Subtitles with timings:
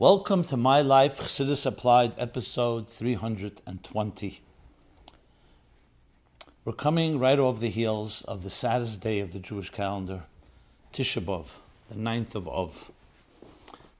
[0.00, 4.40] Welcome to My Life Chassidus Applied, episode 320.
[6.64, 10.22] We're coming right off the heels of the saddest day of the Jewish calendar,
[10.92, 11.56] Tisha B'Av,
[11.90, 12.92] the ninth of Av,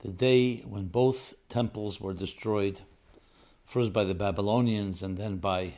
[0.03, 2.83] the day when both temples were destroyed,
[3.65, 5.73] first by the Babylonians and then by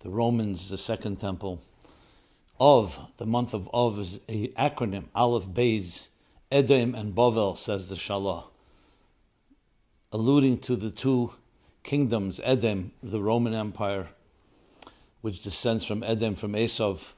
[0.00, 1.62] the Romans, the second temple.
[2.58, 6.08] Of, the month of Av is an acronym, Aleph Beis,
[6.50, 8.46] Edom and Bovel, says the Shalah
[10.12, 11.32] alluding to the two
[11.82, 14.08] kingdoms, Edom, the Roman Empire,
[15.20, 17.12] which descends from Edom, from Esav,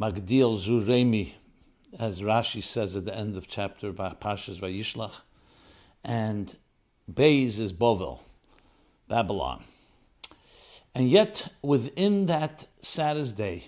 [0.00, 1.34] Magdil Zuremi,
[1.98, 5.22] as Rashi says at the end of chapter by Pashas Vayishlach,
[6.04, 6.54] and
[7.12, 8.20] Beis is Bovel,
[9.08, 9.64] Babylon.
[10.94, 13.64] And yet, within that saddest day,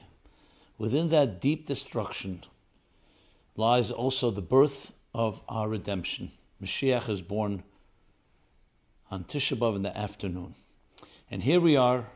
[0.79, 2.45] within that deep destruction,
[3.57, 6.33] lies also the birth of our redemption.
[6.63, 7.63] Mashiach is born
[9.11, 10.55] on Tisha B'Av in the afternoon.
[11.31, 12.07] And here we are,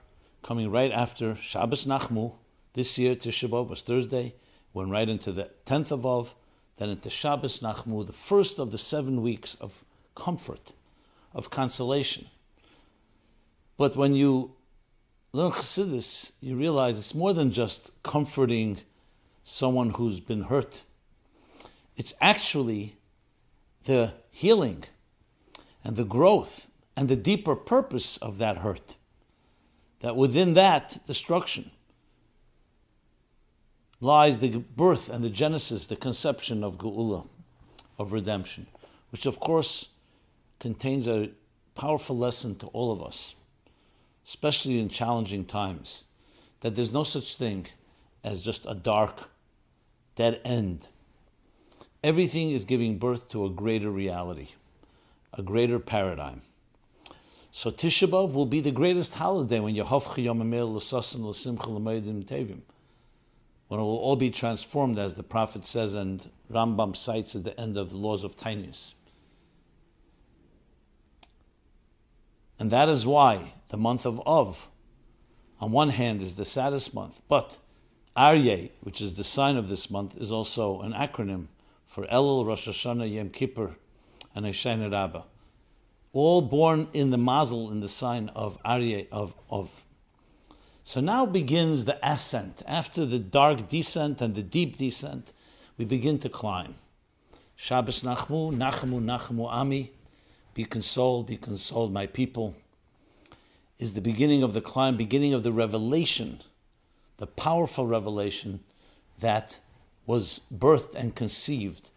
[0.42, 2.34] coming right after Shabbos Nachmu.
[2.74, 4.34] This year, Tisha B'Av was Thursday,
[4.72, 6.34] went right into the 10th of Av,
[6.76, 10.72] then into Shabbos Nachmu, the first of the seven weeks of comfort,
[11.32, 12.26] of consolation.
[13.76, 14.52] But when you
[15.32, 18.78] learn Chassidus, you realize it's more than just comforting
[19.42, 20.82] someone who's been hurt.
[21.96, 22.96] It's actually
[23.84, 24.84] the healing
[25.82, 28.96] and the growth and the deeper purpose of that hurt.
[30.00, 31.70] That within that destruction
[34.00, 37.26] lies the birth and the genesis, the conception of Geula,
[37.98, 38.66] of redemption,
[39.10, 39.88] which of course
[40.58, 41.30] contains a
[41.74, 43.34] powerful lesson to all of us,
[44.26, 46.04] especially in challenging times,
[46.60, 47.66] that there's no such thing
[48.22, 49.30] as just a dark,
[50.16, 50.88] dead end.
[52.02, 54.48] Everything is giving birth to a greater reality,
[55.32, 56.42] a greater paradigm.
[57.56, 62.62] So Tisha B'Av will be the greatest holiday when Yehovcha Yom L'Sasan L'Simcha Tevim.
[63.68, 67.58] When it will all be transformed, as the Prophet says, and Rambam cites at the
[67.58, 68.94] end of the Laws of Tinius.
[72.58, 74.68] And that is why the month of Av,
[75.60, 77.60] on one hand, is the saddest month, but
[78.16, 81.46] Aryeh, which is the sign of this month, is also an acronym
[81.86, 83.76] for Elul, Rosh Hashanah, Yom Kippur,
[84.34, 85.22] and Hoshana Rabbah
[86.14, 89.84] all born in the mazel, in the sign of Aryeh, of, of.
[90.84, 92.62] So now begins the ascent.
[92.66, 95.32] After the dark descent and the deep descent,
[95.76, 96.76] we begin to climb.
[97.56, 99.92] Shabbos Nachmu, Nachmu, Nachmu Ami,
[100.54, 102.54] be consoled, be consoled, my people,
[103.78, 106.40] is the beginning of the climb, beginning of the revelation,
[107.16, 108.60] the powerful revelation
[109.18, 109.58] that
[110.06, 111.90] was birthed and conceived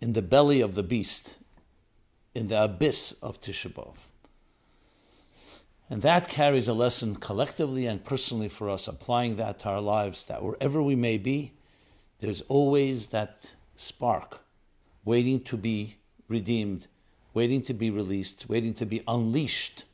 [0.00, 1.38] in the belly of the beast,
[2.34, 4.06] in the abyss of Tisha B'Av.
[5.90, 10.26] And that carries a lesson collectively and personally for us, applying that to our lives,
[10.26, 11.52] that wherever we may be,
[12.20, 14.40] there's always that spark
[15.04, 15.96] waiting to be
[16.28, 16.86] redeemed,
[17.34, 19.84] waiting to be released, waiting to be unleashed.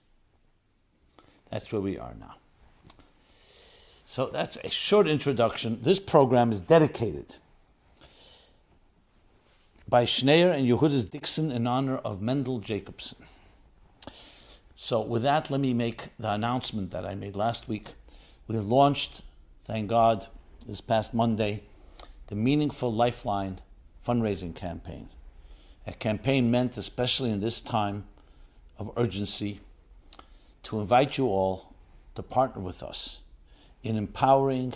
[1.51, 2.37] That's where we are now.
[4.05, 5.81] So that's a short introduction.
[5.83, 7.37] This program is dedicated
[9.89, 13.19] by Schneier and Yehudis Dixon in honor of Mendel Jacobson.
[14.77, 17.95] So, with that, let me make the announcement that I made last week.
[18.47, 19.23] We have launched,
[19.63, 20.27] thank God,
[20.67, 21.63] this past Monday,
[22.27, 23.61] the Meaningful Lifeline
[24.07, 25.09] fundraising campaign.
[25.87, 28.05] A campaign meant, especially in this time
[28.79, 29.61] of urgency,
[30.65, 31.75] to invite you all
[32.15, 33.23] to partner with us
[33.83, 34.75] in empowering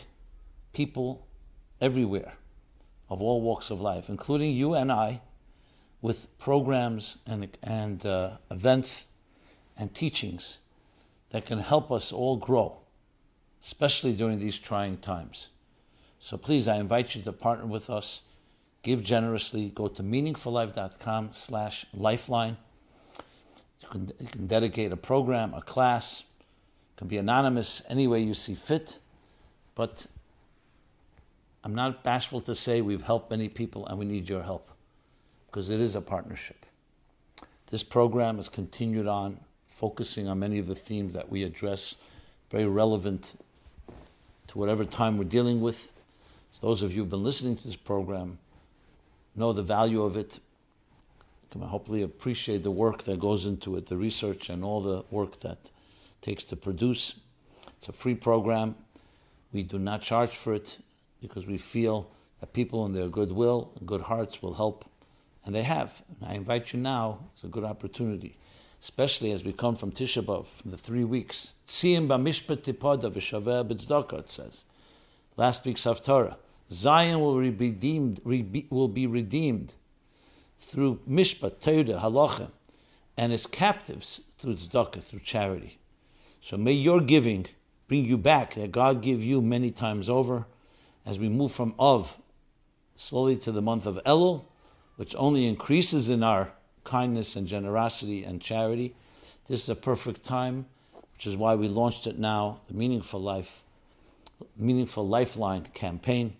[0.72, 1.26] people
[1.80, 2.32] everywhere
[3.12, 5.20] of all walks of life, including you and I,
[6.00, 9.06] with programs and, and uh, events
[9.76, 10.60] and teachings
[11.28, 12.78] that can help us all grow,
[13.62, 15.50] especially during these trying times.
[16.20, 18.22] So please, I invite you to partner with us.
[18.82, 19.68] Give generously.
[19.74, 22.56] Go to meaningfullife.com slash lifeline.
[23.82, 26.20] You can, you can dedicate a program, a class.
[26.20, 29.00] It can be anonymous any way you see fit.
[29.74, 30.06] But
[31.64, 34.70] I'm not bashful to say we've helped many people and we need your help
[35.46, 36.66] because it is a partnership.
[37.70, 41.96] This program has continued on, focusing on many of the themes that we address,
[42.50, 43.40] very relevant
[44.48, 45.92] to whatever time we're dealing with.
[46.50, 48.38] So those of you who've been listening to this program
[49.34, 50.40] know the value of it.
[51.50, 55.40] Can hopefully appreciate the work that goes into it, the research and all the work
[55.40, 55.70] that
[56.22, 57.14] takes to produce.
[57.76, 58.74] It's a free program.
[59.52, 60.78] We do not charge for it
[61.22, 62.10] because we feel
[62.40, 64.84] that people in their goodwill and good hearts will help
[65.44, 66.02] And they have.
[66.24, 68.36] I invite you now, it's a good opportunity,
[68.80, 71.54] especially as we come from Tisha B'Av, from the three weeks.
[71.66, 74.64] Tziyim b'mishpat tipada v'shaveh it says.
[75.36, 76.36] Last week's Haftarah.
[76.70, 78.20] Zion will be redeemed,
[78.70, 79.74] will be redeemed
[80.58, 82.50] through mishpat, Torah, halacha,
[83.16, 85.78] and its captives through tzedakah, through charity.
[86.40, 87.46] So may your giving
[87.88, 90.46] bring you back, that God give you many times over,
[91.04, 92.18] as we move from Av
[92.94, 94.44] slowly to the month of Elul,
[94.96, 96.52] which only increases in our
[96.84, 98.94] kindness and generosity and charity.
[99.46, 100.66] This is a perfect time,
[101.14, 103.64] which is why we launched it now, the Meaningful Life,
[104.56, 106.34] Meaningful Lifeline campaign.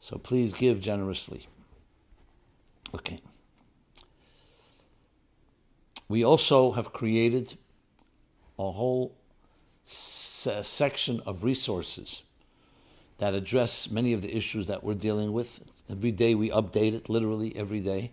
[0.00, 1.46] So please give generously.
[2.94, 3.20] Okay.
[6.08, 7.54] We also have created
[8.58, 9.14] a whole
[9.82, 12.23] se- section of resources
[13.18, 15.60] that address many of the issues that we're dealing with.
[15.90, 18.12] Every day we update it, literally every day,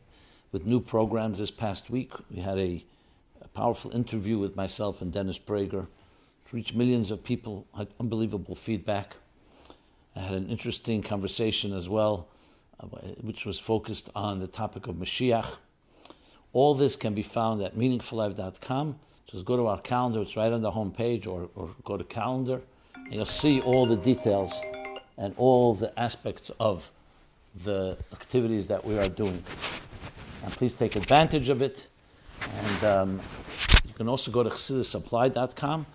[0.51, 1.39] with new programs.
[1.39, 2.83] This past week, we had a,
[3.41, 5.83] a powerful interview with myself and Dennis Prager.
[5.83, 9.15] It reached millions of people, had unbelievable feedback.
[10.15, 12.27] I had an interesting conversation as well,
[12.79, 12.85] uh,
[13.21, 15.55] which was focused on the topic of Mashiach.
[16.53, 18.99] All this can be found at meaningfullife.com.
[19.25, 22.03] Just go to our calendar, it's right on the home page, or, or go to
[22.03, 22.61] calendar,
[22.95, 24.51] and you'll see all the details
[25.21, 26.91] and all the aspects of
[27.63, 29.43] the activities that we are doing.
[30.43, 31.87] And please take advantage of it.
[32.41, 33.21] And um,
[33.87, 35.85] you can also go to chassidusapplied.com,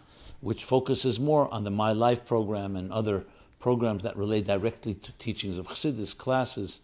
[0.41, 3.25] which focuses more on the My Life program and other
[3.59, 6.83] programs that relate directly to teachings of Chassidus, classes,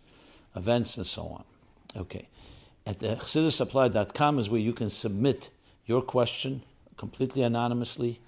[0.56, 1.44] events, and so on.
[1.96, 2.28] Okay.
[2.84, 3.12] At the
[4.38, 5.50] is where you can submit
[5.86, 6.62] your question
[6.96, 8.18] completely anonymously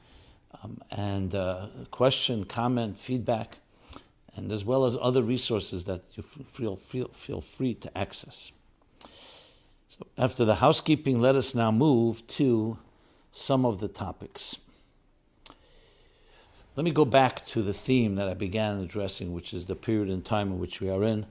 [0.63, 3.59] um, and uh, question, comment, feedback,
[4.37, 8.53] and as well as other resources that you feel, feel, feel free to access.
[9.89, 12.79] So after the housekeeping, let us now move to
[13.31, 14.59] some of the topics.
[16.77, 20.11] Let me go back to the theme that I began addressing, which is the period
[20.11, 21.27] in time in which we are in.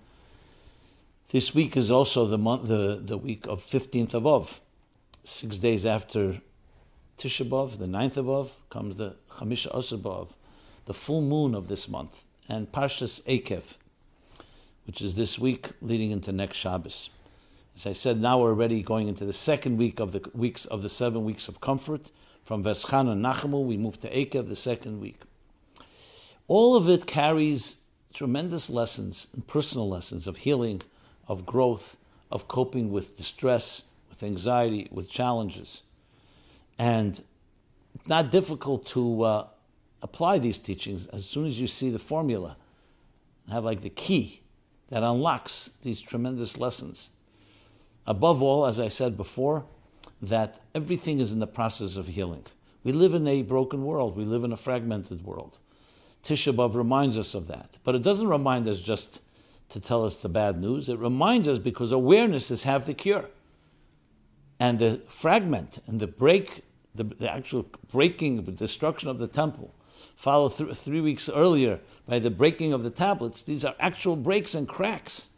[1.32, 4.62] This week is also the month, the, the week of 15th of Av.
[5.26, 6.42] Six days after
[7.18, 10.36] Tisha B'Av, the 9th of Av, comes the Chamisha Asar B'Av,
[10.86, 13.78] the full moon of this month, and Parshas Ekev,
[14.86, 17.10] which is this week leading into next Shabbos.
[17.75, 20.84] As I said, now we're already going into the second week of the weeks of
[20.84, 22.12] the seven weeks of comfort.
[22.44, 25.22] From Veschan and Nachamu, we move to Ekev, the second week.
[26.48, 27.78] All of it carries
[28.13, 30.81] tremendous lessons and personal lessons of healing,
[31.28, 31.98] of growth,
[32.31, 35.84] of coping with distress, with anxiety, with challenges.
[36.78, 37.24] And
[38.07, 39.48] not difficult to uh,
[40.04, 42.58] apply these teachings as soon as you see the formula,
[43.50, 44.42] have like the key
[44.90, 47.10] that unlocks these tremendous lessons.
[48.06, 49.66] Above all, as I said before,
[50.22, 52.44] that everything is in the process of healing.
[52.84, 55.58] We live in a broken world, we live in a fragmented world.
[56.22, 57.80] Tisha B'Av reminds us of that.
[57.84, 59.22] But it doesn't remind us just
[59.70, 60.90] to tell us the bad news.
[60.90, 63.30] It reminds us because awareness is half the cure.
[64.60, 69.74] And the fragment and the break, the, the actual breaking, the destruction of the temple,
[70.16, 74.56] followed th- three weeks earlier by the breaking of the tablets, these are actual breaks
[74.56, 75.30] and cracks.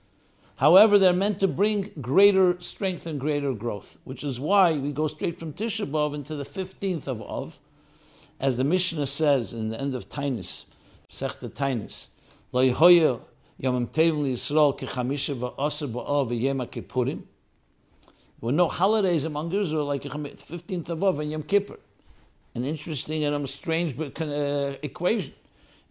[0.58, 5.08] However, they're meant to bring greater strength and greater growth, which is why we go
[5.08, 7.60] straight from Tisha B'Av into the 15th of Av,
[8.40, 10.66] as the Mishnah says in the end of Tainis,
[11.10, 12.08] Sechta Tainis.
[12.52, 12.74] There
[18.42, 21.80] were no holidays among Israel like the 15th of Av and Yom Kippur.
[22.56, 25.34] An interesting and a strange uh, equation,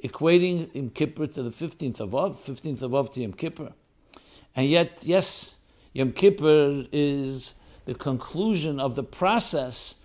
[0.02, 3.72] equating Yom Kippur to the 15th of Av, 15th of Av to Yom Kippur.
[4.56, 5.58] And yet, yes,
[5.92, 7.54] Yom Kippur is
[7.84, 9.96] the conclusion of the process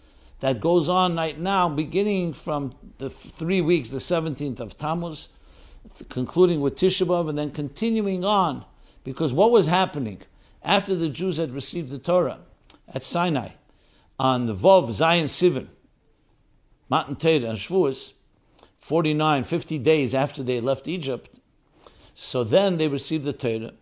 [0.42, 5.30] that goes on right now, beginning from the three weeks, the 17th of Tammuz,
[6.10, 8.66] concluding with Tisha B'Av, and then continuing on,
[9.06, 10.22] because what was happening?
[10.62, 12.40] After the Jews had received the Torah
[12.94, 13.52] at Sinai
[14.20, 15.68] on the Vov, Zion Sivan,
[16.90, 18.14] Matan Torah, and Shavuos,
[18.80, 21.40] 49, 50 days after they left Egypt,
[22.14, 23.74] so then they received the Torah.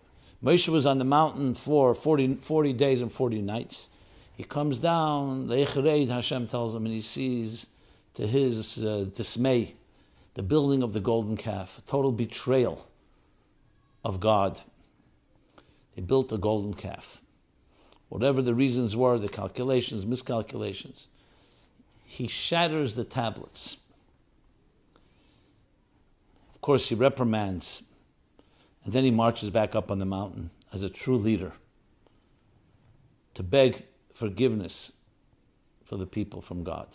[0.43, 3.89] Moshe was on the mountain for 40, 40 days and 40 nights.
[4.35, 7.67] He comes down, Le'echereid, Hashem tells him, and he sees,
[8.13, 9.75] to his uh, dismay,
[10.35, 12.87] the building of the golden calf, total betrayal
[14.03, 14.61] of God.
[15.95, 17.21] They built a golden calf.
[18.09, 21.07] Whatever the reasons were, the calculations, miscalculations,
[22.09, 23.75] he shatters the tablets.
[26.55, 27.83] Of course, he reprimands,
[28.85, 31.51] and then he marches back up on the mountain as a true leader
[33.33, 34.93] to beg forgiveness
[35.83, 36.87] for the people from God.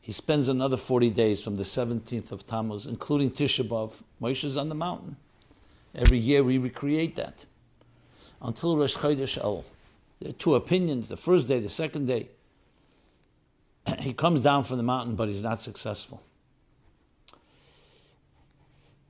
[0.00, 4.02] He spends another 40 days from the 17th of Tammuz, including Tisha B'Av.
[4.20, 5.16] Moshe is on the mountain.
[5.94, 7.44] Every year we recreate that
[8.42, 9.64] until Rosh Chodesh El.
[10.18, 12.30] There are two opinions the first day, the second day.
[13.98, 16.22] He comes down from the mountain, but he's not successful.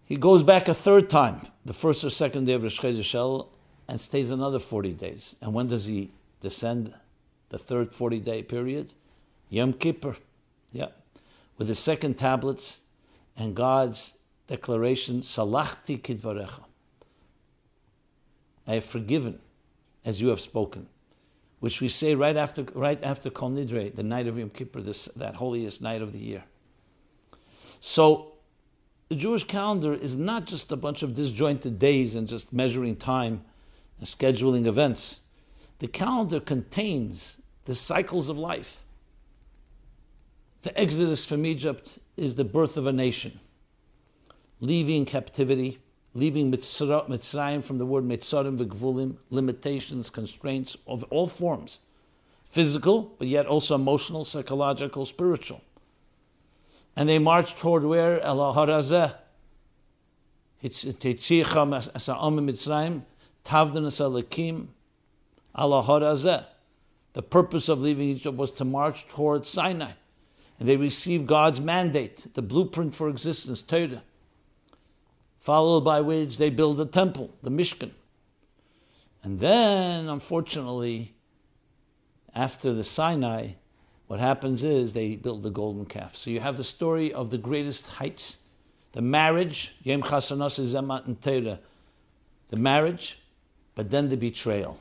[0.04, 3.48] He goes back a third time, the first or second day of Rosh Chodesh
[3.88, 5.36] and stays another 40 days.
[5.40, 6.94] And when does he descend
[7.48, 8.94] the third 40 day period?
[9.48, 10.16] Yom Kippur.
[10.72, 10.88] Yeah.
[11.56, 12.80] With the second tablets
[13.36, 14.16] and God's
[14.46, 16.64] declaration, Salachti kidvarecha.
[18.66, 19.40] I have forgiven
[20.04, 20.88] as you have spoken,
[21.64, 25.06] which we say right after, right after Kol Nidre, the night of Yom Kippur, this,
[25.16, 26.44] that holiest night of the year.
[27.80, 28.34] So
[29.08, 33.46] the Jewish calendar is not just a bunch of disjointed days and just measuring time
[33.96, 35.22] and scheduling events.
[35.78, 38.84] The calendar contains the cycles of life.
[40.60, 43.40] The exodus from Egypt is the birth of a nation,
[44.60, 45.78] leaving captivity,
[46.14, 51.80] leaving Mitzrayim from the word Mitzarim v'gvulim, limitations, constraints of all forms,
[52.44, 55.60] physical, but yet also emotional, psychological, spiritual.
[56.96, 58.20] And they marched toward where?
[58.20, 59.16] El Harazeh.
[60.62, 63.02] Titzicha Asa'am Mitzrayim,
[63.44, 64.68] Tavdan Asalakim,
[65.56, 66.46] Al Harazeh.
[67.12, 69.90] The purpose of leaving Egypt was to march towards Sinai.
[70.60, 74.02] And they received God's mandate, the blueprint for existence, Torah
[75.44, 77.90] followed by which they build the temple, the Mishkan.
[79.22, 81.12] And then, unfortunately,
[82.34, 83.48] after the Sinai,
[84.06, 86.16] what happens is they build the golden calf.
[86.16, 88.38] So you have the story of the greatest heights,
[88.92, 91.58] the marriage, Yem Chasanos Zemat
[92.48, 93.18] the marriage,
[93.74, 94.78] but then the betrayal.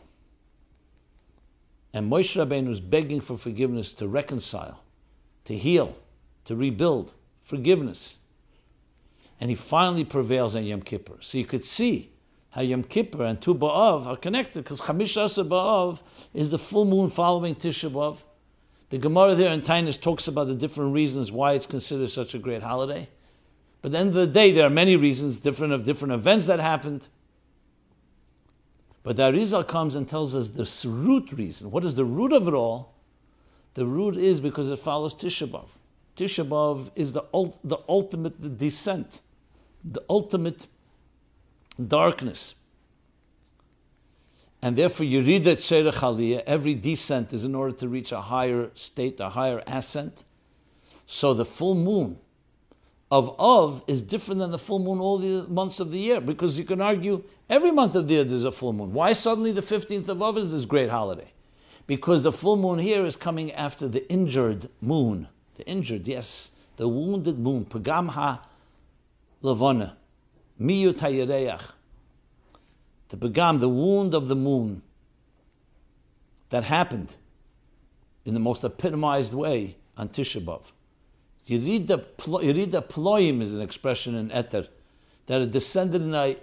[1.94, 4.82] And Moshe Rabbeinu was begging for forgiveness to reconcile,
[5.44, 5.98] to heal,
[6.46, 8.20] to rebuild, forgiveness
[9.44, 11.18] and he finally prevails on Yom Kippur.
[11.20, 12.14] So you could see
[12.52, 16.02] how Yom Kippur and Tu B'Av are connected because Chamish Asa B'Av
[16.34, 18.24] is the full moon following Tisha B'Av.
[18.88, 22.40] The Gemara there in Tainus talks about the different reasons why it's considered such a
[22.40, 23.10] great holiday.
[23.82, 26.46] But at the end of the day, there are many reasons, different of different events
[26.46, 27.10] that happened.
[29.04, 31.70] But the Arizal comes and tells us the root reason.
[31.70, 32.94] What is the root of it all?
[33.74, 35.72] The root is because it follows Tisha B'Av.
[36.16, 37.24] Tisha B'Av is the,
[37.66, 39.20] the ultimate descent,
[39.84, 40.68] the ultimate
[41.88, 42.56] darkness.
[44.62, 48.22] And therefore, you read that Sherech Aliyah, every descent is in order to reach a
[48.22, 50.24] higher state, a higher ascent.
[51.06, 52.18] So the full moon
[53.12, 56.58] of Av is different than the full moon all the months of the year, because
[56.58, 58.94] you can argue every month of the year there's a full moon.
[58.94, 61.32] Why suddenly the 15th of Av is this great holiday?
[61.86, 66.88] Because the full moon here is coming after the injured moon the injured, yes, the
[66.88, 68.42] wounded moon, Pagam ha
[69.44, 69.94] lavona,
[70.60, 71.72] miyut hayireach,
[73.10, 74.82] the Pagam, the wound of the moon
[76.50, 77.16] that happened
[78.26, 80.72] in the most epitomized way on Tisha B'Av.
[81.46, 82.06] You read the
[82.42, 84.68] you read the ployim is an expression in Ether
[85.26, 86.38] that it descended in a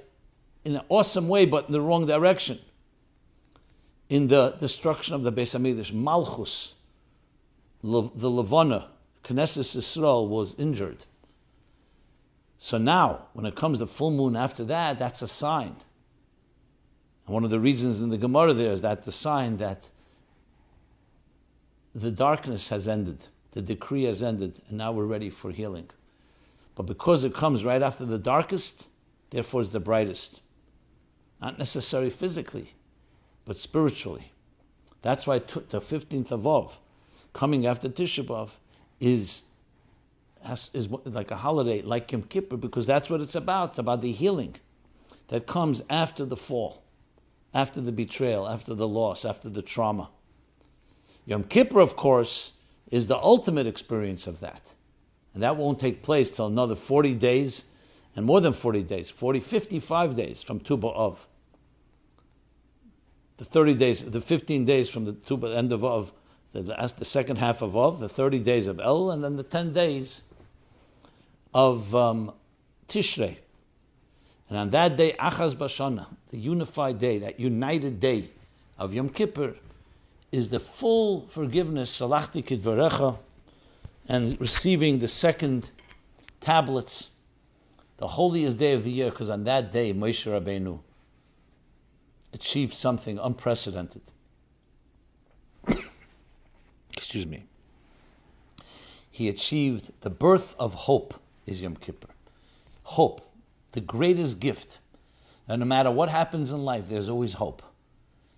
[0.65, 2.59] in an awesome way, but in the wrong direction.
[4.09, 6.75] In the destruction of the Beis Hamikdash, Malchus,
[7.83, 8.89] the Levana,
[9.25, 11.07] Knesset Israel was injured.
[12.63, 15.77] So now, when it comes to full moon after that, that's a sign.
[17.25, 19.89] And one of the reasons in the Gemara there is that the sign that
[21.95, 25.89] the darkness has ended, the decree has ended, and now we're ready for healing.
[26.75, 28.91] But because it comes right after the darkest,
[29.31, 30.43] therefore it's the brightest.
[31.41, 32.75] Not necessarily physically,
[33.47, 34.33] but spiritually.
[35.01, 36.79] That's why the 15th of Av,
[37.33, 38.59] coming after Tisha B'Av,
[39.01, 39.45] is
[40.47, 43.71] has, is like a holiday, like Yom Kippur, because that's what it's about.
[43.71, 44.57] It's about the healing
[45.29, 46.83] that comes after the fall,
[47.55, 50.11] after the betrayal, after the loss, after the trauma.
[51.27, 52.53] Yom Kippur, of course,
[52.91, 54.75] is the ultimate experience of that.
[55.35, 57.67] And that won't take place till another 40 days,
[58.17, 61.27] and more than 40 days, 40, 55 days from Tu B'Av.
[63.37, 66.13] The 30 days, the 15 days from the Tuba, end of
[66.53, 66.63] the,
[66.99, 70.23] the second half of Av, the 30 days of El, and then the 10 days
[71.53, 72.33] of um,
[72.89, 73.37] Tishrei.
[74.49, 78.29] And on that day, Achaz Bashana, the unified day, that united day
[78.79, 79.55] of Yom Kippur,
[80.33, 83.17] is the full forgiveness, Salachti Kidvarecha,
[84.09, 85.71] and receiving the second
[86.41, 87.11] tablets,
[87.99, 90.81] the holiest day of the year, because on that day, Moshe Rabbeinu
[92.33, 94.03] achieved something unprecedented.
[96.97, 97.45] excuse me,
[99.11, 101.15] he achieved the birth of hope
[101.51, 102.09] is Yom Kippur.
[102.85, 103.33] Hope,
[103.73, 104.79] the greatest gift.
[105.47, 107.63] That no matter what happens in life, there's always hope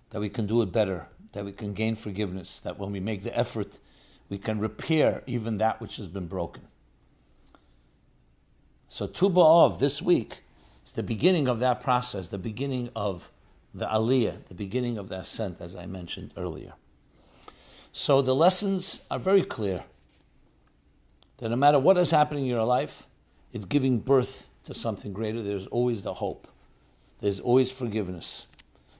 [0.09, 3.23] that we can do it better, that we can gain forgiveness, that when we make
[3.23, 3.79] the effort,
[4.29, 6.63] we can repair even that which has been broken.
[8.87, 10.43] So Tu B'Av this week
[10.85, 13.31] is the beginning of that process, the beginning of
[13.73, 16.73] the Aliyah, the beginning of the ascent, as I mentioned earlier.
[17.91, 19.83] So the lessons are very clear
[21.37, 23.07] that no matter what is happening in your life,
[23.51, 25.41] it's giving birth to something greater.
[25.41, 26.47] There's always the hope.
[27.21, 28.47] There's always forgiveness.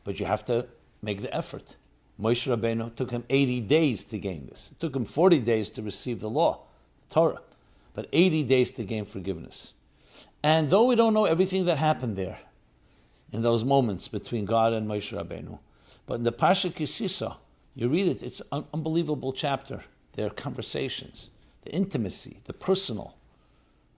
[0.04, 0.68] But you have to
[1.02, 1.78] make the effort.
[2.20, 4.72] Moshe Rabbeinu took him 80 days to gain this.
[4.72, 6.62] It took him 40 days to receive the law,
[7.08, 7.42] the Torah,
[7.94, 9.74] but 80 days to gain forgiveness.
[10.44, 12.40] And though we don't know everything that happened there,
[13.32, 15.58] in those moments between God and Moshe Rabbeinu,
[16.06, 17.38] but in the Pasha Kisisa,
[17.76, 19.84] you read it, it's an unbelievable chapter.
[20.14, 21.32] There are conversations,
[21.64, 23.18] the intimacy, the personal,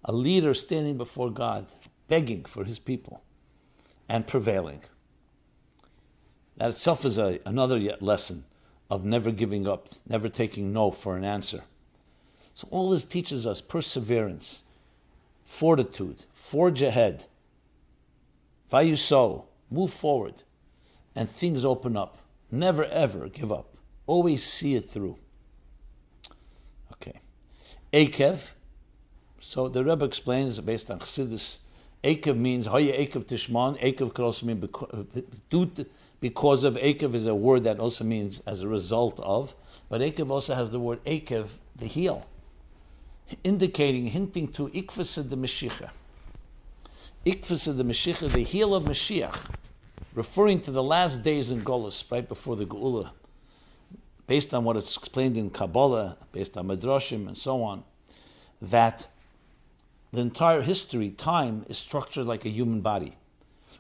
[0.04, 1.66] a leader standing before God,
[2.08, 3.24] begging for his people
[4.08, 4.84] and prevailing.
[6.58, 8.46] That itself is a, another yet lesson
[8.90, 11.64] of never giving up, never taking no for an answer.
[12.54, 14.64] So all this teaches us perseverance,
[15.44, 17.26] fortitude, forge ahead,
[18.96, 20.44] so, move forward,
[21.16, 22.18] and things open up.
[22.52, 23.76] Never ever give up.
[24.06, 25.18] Always see it through.
[27.96, 28.52] Akev.
[29.40, 31.60] So the Rebbe explains based on Chassidus.
[32.04, 33.80] Akev means Hoye Akev Tishman.
[33.80, 34.60] Akev could also mean
[36.20, 39.56] because of Akev is a word that also means as a result of.
[39.88, 42.28] But Akev also has the word Akev, the heel,
[43.46, 45.90] indicating, hinting to Ikvasa the Mashiach.
[47.26, 49.40] Ikvasa the Mashiach, the heel of Mashiach,
[50.14, 53.12] referring to the last days in Golis, right before the Geula,
[54.28, 57.84] based on what is explained in Kabbalah, based on Midrashim and so on,
[58.62, 59.08] that
[60.12, 63.18] the entire history, time, is structured like a human body,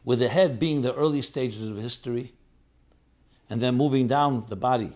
[0.03, 2.33] with the head being the early stages of history,
[3.49, 4.93] and then moving down the body.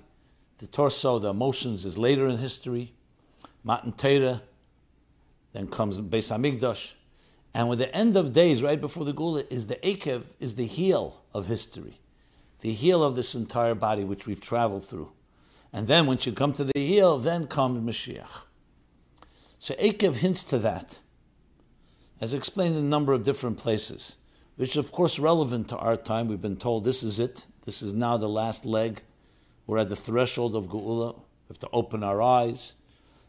[0.58, 2.94] The torso, the emotions, is later in history.
[3.64, 4.42] Matan Torah,
[5.54, 6.94] then comes Beis Hamikdash,
[7.54, 10.66] and with the end of days, right before the Gula, is the Akev, is the
[10.66, 12.00] heel of history,
[12.60, 15.12] the heel of this entire body which we've traveled through.
[15.72, 18.44] And then once you come to the heel, then comes Mashiach.
[19.60, 21.00] So Akev hints to that,
[22.22, 24.18] as explained in a number of different places,
[24.56, 26.28] which is of course relevant to our time.
[26.28, 29.02] We've been told this is it, this is now the last leg.
[29.68, 31.16] We're at the threshold of Geula.
[31.16, 32.76] We have to open our eyes.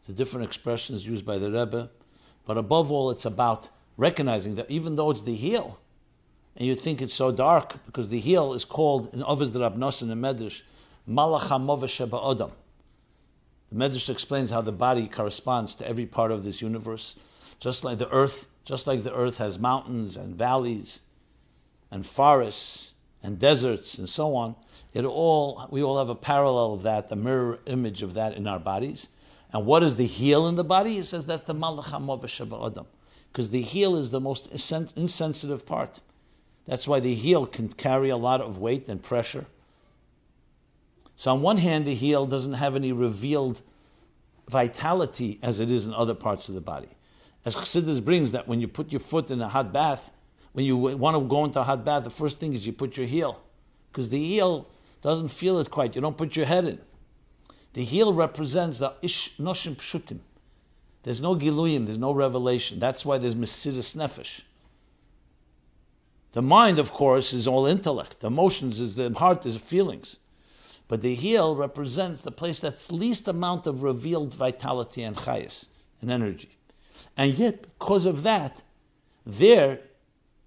[0.06, 1.90] The different expressions used by the Rebbe.
[2.46, 5.78] But above all, it's about recognizing that even though it's the heel,
[6.56, 10.10] and you think it's so dark because the heel is called in Oviz Rab Nosson
[10.10, 10.62] and Medrash,
[11.10, 12.52] Odam.
[13.70, 17.16] The Medrash explains how the body corresponds to every part of this universe,
[17.58, 21.02] just like the earth, just like the earth has mountains and valleys
[21.90, 24.56] and forests and deserts and so on.
[24.92, 28.46] It all we all have a parallel of that, the mirror image of that in
[28.46, 29.08] our bodies.
[29.52, 30.94] And what is the heel in the body?
[30.94, 32.86] He says that's the Malach Odam
[33.32, 36.00] because the heel is the most insensitive part.
[36.66, 39.46] That's why the heel can carry a lot of weight and pressure.
[41.20, 43.60] So, on one hand, the heel doesn't have any revealed
[44.48, 46.88] vitality as it is in other parts of the body.
[47.44, 50.12] As Chassidus brings that when you put your foot in a hot bath,
[50.52, 52.96] when you want to go into a hot bath, the first thing is you put
[52.96, 53.42] your heel,
[53.92, 54.66] because the heel
[55.02, 55.94] doesn't feel it quite.
[55.94, 56.78] You don't put your head in.
[57.74, 60.20] The heel represents the ish noshim pshutim,
[61.02, 62.78] there's no giluyim, there's no revelation.
[62.78, 64.40] That's why there's Mesidus Nefesh.
[66.32, 68.20] The mind, of course, is all intellect.
[68.20, 70.19] The emotions is the heart is feelings.
[70.90, 75.68] But the heel represents the place that's least amount of revealed vitality and chayas
[76.00, 76.58] and energy.
[77.16, 78.64] And yet, because of that,
[79.24, 79.78] there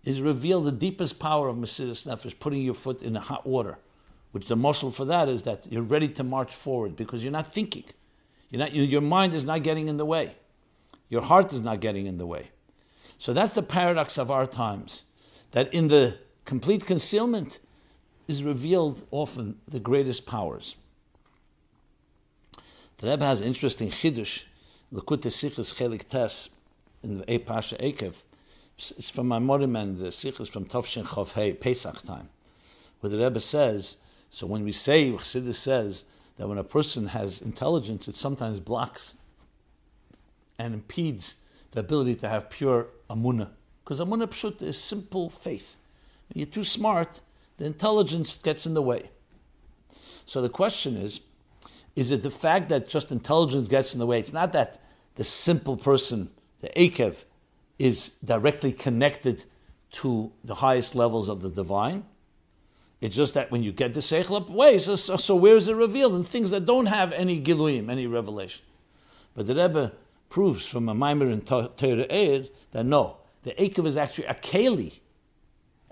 [0.04, 3.78] is revealed the deepest power of Mesidus Nefesh, putting your foot in the hot water.
[4.34, 7.54] Which the muscle for that is that you're ready to march forward because you're not
[7.54, 7.86] thinking.
[8.50, 10.36] You're not, your mind is not getting in the way.
[11.08, 12.50] Your heart is not getting in the way.
[13.18, 15.06] So that's the paradox of our times,
[15.52, 17.62] that in the complete concealment
[18.28, 20.76] is revealed often the greatest powers.
[22.98, 24.46] The Rebbe has an interesting chiddush,
[24.94, 26.50] Lekutei Sichos Chelik Tes,
[27.04, 28.24] in the Pasha Ekev.
[28.78, 32.30] It's from Maimorim and the Sichos from Tovshin Chov Hey, Pesach time,
[33.00, 33.98] where the Rebbe says,
[34.30, 36.06] so when we say, Chassidus says,
[36.38, 39.16] that when a person has intelligence, it sometimes blocks
[40.58, 41.36] and impedes
[41.72, 43.50] the ability to have pure amuna.
[43.84, 45.78] Because amuna pshut is simple faith.
[46.30, 47.22] When you're too smart,
[47.58, 49.10] the intelligence gets in the way.
[50.26, 51.22] So the question is,
[51.96, 54.20] Is it the fact that just intelligence gets in the way?
[54.20, 54.82] It's not that
[55.16, 57.26] the simple person, the Akev,
[57.78, 59.46] is directly connected
[59.92, 62.06] to the highest levels of the divine.
[63.02, 65.68] It's just that when you get the Seichel up way, so, so, so, where is
[65.68, 66.16] it revealed?
[66.16, 68.64] In things that don't have any Giluyim, any revelation.
[69.36, 69.92] But the Rebbe
[70.30, 75.00] proves from a Maimer in Torah Eid that no, the Akev is actually a Keli,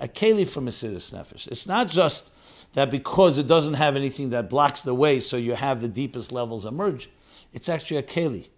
[0.02, 1.48] a Keli from Mesiris Nefesh.
[1.48, 2.34] It's not just
[2.74, 6.32] that because it doesn't have anything that blocks the way, so you have the deepest
[6.32, 7.10] levels emerge.
[7.54, 8.50] It's actually a Keli.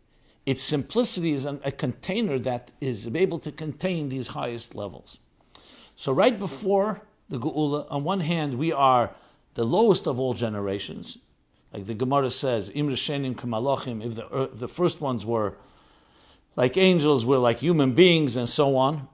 [0.45, 5.19] Its simplicity is a container that is able to contain these highest levels.
[5.95, 9.13] So right before the Geula, on one hand, we are
[9.53, 11.17] the lowest of all generations.
[11.73, 15.57] Like the Gemara says, Im Rishenim Kamalachim, if the, uh, the first ones were
[16.55, 19.07] like angels, we're like human beings, and so on.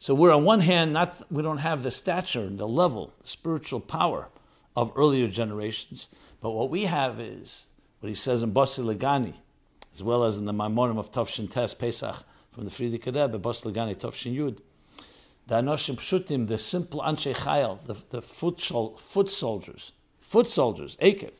[0.00, 3.80] So we're on one hand, not we don't have the stature, the level, the spiritual
[3.80, 4.28] power
[4.76, 6.08] of earlier generations,
[6.40, 7.66] but what we have is
[7.98, 9.34] what he says in Basi Legani,
[9.92, 13.72] as well as in the Maimonim of Tavshin Tes Pesach from the Frierdiker Rebbe, Basi
[13.72, 14.60] Legani Tavshin Yud.
[15.48, 18.60] The Anoshim Pshutim, the simple Anshe Chayil, the, the foot,
[19.00, 21.32] foot soldiers, foot soldiers, Akev,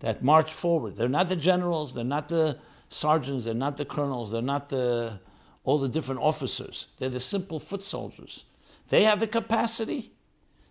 [0.00, 0.96] that march forward.
[0.96, 5.20] They're not the generals, they're not the sergeants, they're not the colonels, they're not the
[5.64, 6.88] all the different officers.
[6.98, 8.44] They're the simple foot soldiers.
[8.88, 10.12] They have the capacity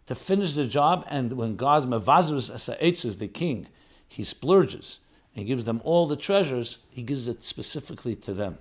[0.07, 3.67] to finish the job, and when God's Mavazrus is the king,
[4.07, 4.99] he splurges
[5.35, 8.57] and gives them all the treasures, he gives it specifically to them.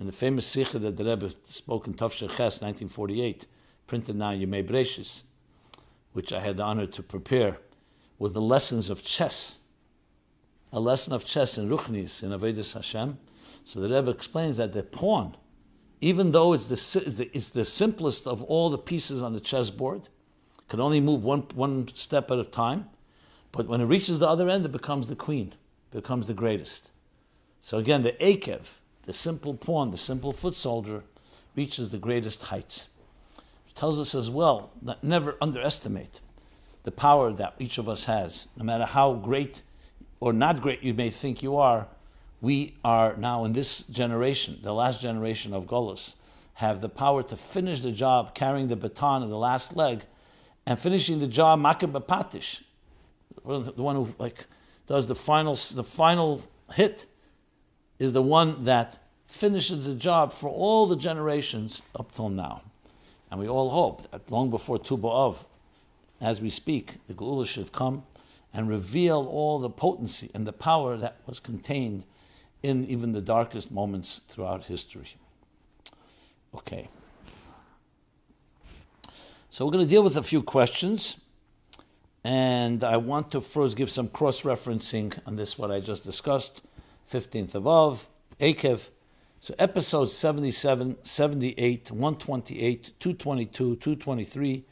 [0.00, 3.46] In the famous Sikha that the Rebbe spoke in Tafshir Ches, 1948,
[3.86, 5.22] printed now Yemei Breshis,
[6.12, 7.58] which I had the honor to prepare,
[8.18, 9.60] was the lessons of chess.
[10.72, 13.18] A lesson of chess in Ruchnis, in Avedis Hashem.
[13.64, 15.36] So the Rebbe explains that the pawn,
[16.00, 20.08] even though it's the, it's the simplest of all the pieces on the chessboard,
[20.68, 22.88] can only move one, one step at a time,
[23.52, 25.54] but when it reaches the other end, it becomes the queen,
[25.90, 26.92] becomes the greatest.
[27.60, 31.04] So again, the Akev, the simple pawn, the simple foot soldier,
[31.54, 32.88] reaches the greatest heights.
[33.68, 36.20] It tells us as well that never underestimate
[36.84, 38.48] the power that each of us has.
[38.56, 39.62] No matter how great
[40.20, 41.86] or not great you may think you are,
[42.42, 46.16] we are now in this generation, the last generation of Golos,
[46.54, 50.02] have the power to finish the job carrying the baton in the last leg
[50.66, 52.62] and finishing the job makib patish,
[53.44, 54.46] the one who like
[54.86, 56.42] does the final the final
[56.74, 57.06] hit
[57.98, 62.62] is the one that finishes the job for all the generations up till now.
[63.30, 65.46] And we all hope that long before Tu B'Av,
[66.20, 68.02] as we speak, the Geula should come
[68.52, 72.04] and reveal all the potency and the power that was contained
[72.62, 75.16] in even the darkest moments throughout history.
[76.54, 76.88] Okay.
[79.50, 81.16] So we're going to deal with a few questions.
[82.24, 86.64] And I want to first give some cross referencing on this, what I just discussed.
[87.10, 88.08] 15th of Av,
[88.40, 88.90] Akev.
[89.40, 94.64] So episodes 77, 78, 128, 222, 223,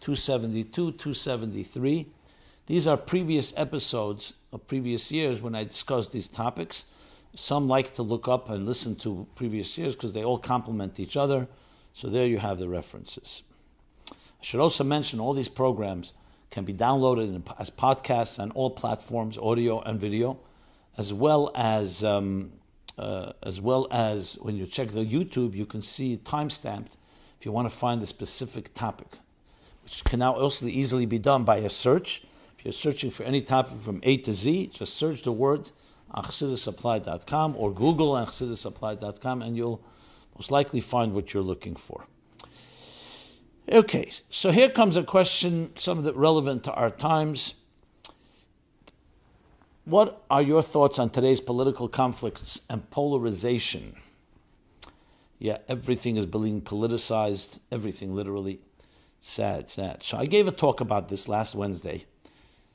[0.00, 2.06] 272, 273.
[2.66, 6.86] These are previous episodes of previous years when I discussed these topics.
[7.36, 11.16] Some like to look up and listen to previous years because they all complement each
[11.16, 11.46] other.
[11.92, 13.42] So there you have the references.
[14.10, 16.12] I should also mention all these programs
[16.50, 20.38] can be downloaded as podcasts on all platforms, audio and video
[20.96, 22.52] as well as um,
[22.98, 26.96] uh, as well as when you check the YouTube, you can see time stamped
[27.38, 29.18] if you want to find a specific topic,
[29.84, 32.22] which can now also easily be done by a search.
[32.58, 35.70] If you're searching for any topic from A to Z, just search the word
[36.16, 38.26] on or Google on
[39.42, 39.82] and you'll
[40.34, 42.06] most likely find what you're looking for.
[43.70, 47.54] Okay, so here comes a question, some of it relevant to our times.
[49.84, 53.96] What are your thoughts on today's political conflicts and polarization?
[55.38, 58.60] Yeah, everything is being politicized, everything literally.
[59.20, 60.02] Sad, sad.
[60.02, 62.04] So I gave a talk about this last Wednesday.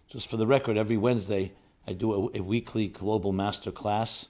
[0.10, 1.54] Just for the record, every Wednesday
[1.88, 4.28] I do a, a weekly global master class,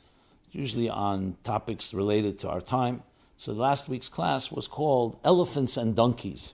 [0.51, 3.03] usually on topics related to our time.
[3.37, 6.53] So last week's class was called Elephants and Donkeys.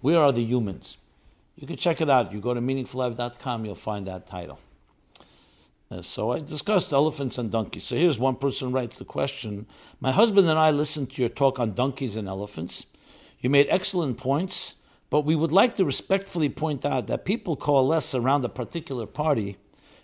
[0.00, 0.98] Where are the humans?
[1.56, 2.32] You can check it out.
[2.32, 4.58] You go to meaningfullife.com, you'll find that title.
[5.90, 7.84] Uh, so I discussed elephants and donkeys.
[7.84, 9.66] So here's one person writes the question
[10.00, 12.86] My husband and I listened to your talk on donkeys and elephants.
[13.40, 14.74] You made excellent points,
[15.10, 19.58] but we would like to respectfully point out that people coalesce around a particular party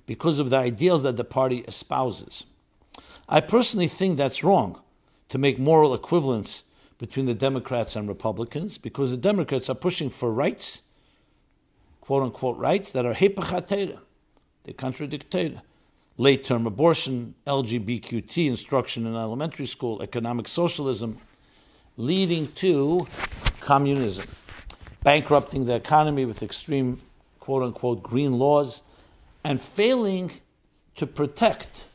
[0.06, 2.44] because of the ideals that the party espouses.
[3.28, 4.80] I personally think that's wrong
[5.28, 6.64] to make moral equivalence
[6.98, 10.82] between the Democrats and Republicans because the Democrats are pushing for rights,
[12.00, 13.98] quote unquote rights, that are hepachatera
[14.64, 15.34] They contradict.
[16.18, 21.18] Late term abortion, LGBTQT instruction in elementary school, economic socialism,
[21.96, 23.06] leading to
[23.60, 24.26] communism,
[25.02, 27.00] bankrupting the economy with extreme
[27.40, 28.82] quote unquote green laws,
[29.44, 30.30] and failing
[30.96, 31.86] to protect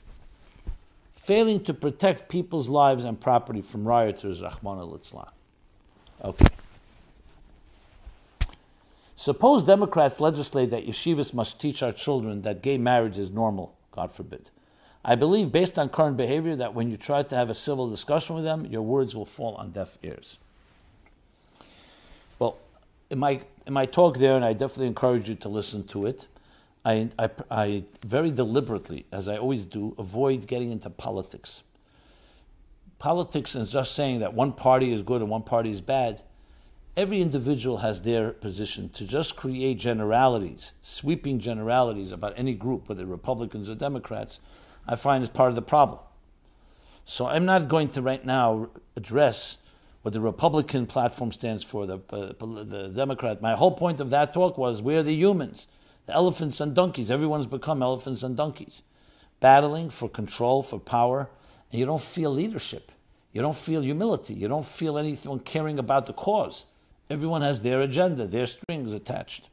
[1.27, 5.01] failing to protect people's lives and property from rioters, Rahman al
[6.23, 6.47] Okay.
[9.17, 14.13] Suppose Democrats legislate that yeshivas must teach our children that gay marriage is normal, God
[14.13, 14.51] forbid.
[15.03, 18.37] I believe, based on current behavior, that when you try to have a civil discussion
[18.37, 20.37] with them, your words will fall on deaf ears.
[22.39, 22.57] Well,
[23.09, 26.27] in my, in my talk there, and I definitely encourage you to listen to it,
[26.87, 31.63] I, I, I very deliberately, as I always do, avoid getting into politics.
[32.97, 36.21] Politics is just saying that one party is good and one party is bad.
[36.95, 38.87] Every individual has their position.
[38.91, 44.39] To just create generalities, sweeping generalities about any group, whether Republicans or Democrats,
[44.87, 45.99] I find is part of the problem.
[47.03, 49.57] So I'm not going to right now address
[50.03, 52.31] what the Republican platform stands for, the, uh,
[52.63, 53.41] the Democrat.
[53.41, 55.67] My whole point of that talk was we're the humans
[56.07, 57.11] elephants and donkeys.
[57.11, 58.83] Everyone's become elephants and donkeys,
[59.39, 61.29] battling for control, for power,
[61.71, 62.91] and you don't feel leadership.
[63.33, 64.33] You don't feel humility.
[64.33, 66.65] You don't feel anyone caring about the cause.
[67.09, 69.49] Everyone has their agenda, their strings attached.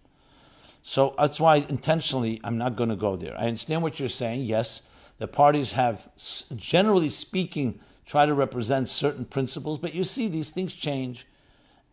[0.82, 3.34] So that's why intentionally I'm not going to go there.
[3.38, 4.42] I understand what you're saying.
[4.42, 4.82] Yes,
[5.18, 6.08] the parties have,
[6.56, 11.26] generally speaking, try to represent certain principles, but you see these things change,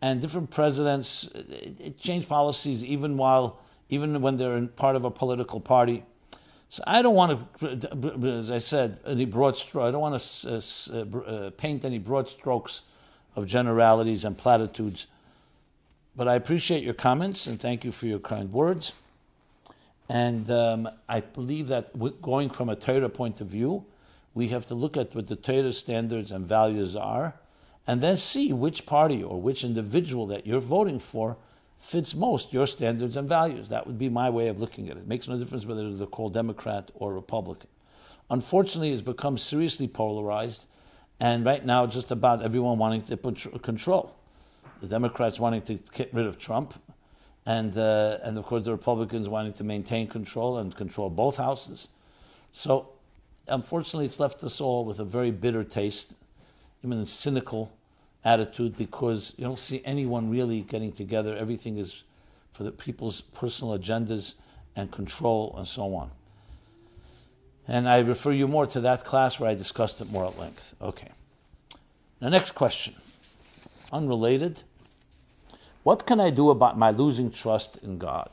[0.01, 1.29] and different presidents
[1.99, 3.59] change policies even while
[3.91, 6.03] even when they're in part of a political party.
[6.69, 9.87] So I don't want to, as I said, any broad strokes.
[9.87, 10.55] I don't want to
[10.93, 12.83] uh, uh, paint any broad strokes
[13.35, 15.07] of generalities and platitudes.
[16.15, 18.93] But I appreciate your comments and thank you for your kind words.
[20.07, 23.85] And um, I believe that going from a Torah point of view,
[24.33, 27.35] we have to look at what the Torah standards and values are,
[27.85, 31.35] and then see which party or which individual that you're voting for
[31.81, 33.69] fits most your standards and values.
[33.69, 35.01] That would be my way of looking at it.
[35.01, 37.69] It makes no difference whether they're called Democrat or Republican.
[38.29, 40.67] Unfortunately, it's become seriously polarized,
[41.19, 44.15] and right now, just about everyone wanting to control.
[44.79, 46.75] The Democrats wanting to get rid of Trump,
[47.47, 51.89] and uh, and of course the Republicans wanting to maintain control and control both houses.
[52.51, 52.89] So,
[53.47, 56.15] unfortunately, it's left us all with a very bitter taste,
[56.83, 57.75] even cynical
[58.23, 61.35] attitude because you don't see anyone really getting together.
[61.35, 62.03] Everything is
[62.51, 64.35] for the people's personal agendas
[64.75, 66.11] and control and so on.
[67.67, 70.75] And I refer you more to that class where I discussed it more at length.
[70.81, 71.09] Okay.
[72.19, 72.95] The next question,
[73.91, 74.63] unrelated.
[75.83, 78.29] What can I do about my losing trust in God?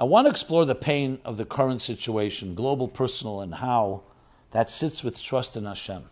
[0.00, 4.02] I want to explore the pain of the current situation, global, personal, and how
[4.50, 6.04] that sits with trust in Hashem.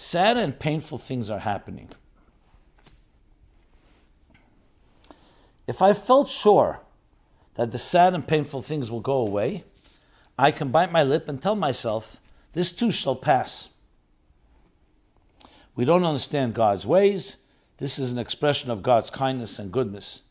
[0.00, 1.88] Sad and painful things are happening.
[5.66, 6.82] If I felt sure
[7.54, 9.64] that the sad and painful things will go away,
[10.38, 12.20] I can bite my lip and tell myself,
[12.52, 13.70] this too shall pass.
[15.74, 17.38] We don't understand God's ways.
[17.78, 20.22] This is an expression of God's kindness and goodness.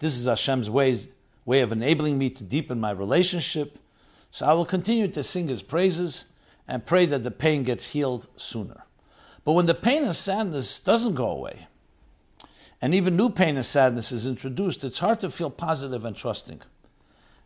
[0.00, 1.06] This is Hashem's ways,
[1.44, 3.78] way of enabling me to deepen my relationship.
[4.32, 6.24] So I will continue to sing His praises
[6.66, 8.82] and pray that the pain gets healed sooner.
[9.44, 11.66] But when the pain and sadness doesn't go away,
[12.80, 16.62] and even new pain and sadness is introduced, it's hard to feel positive and trusting.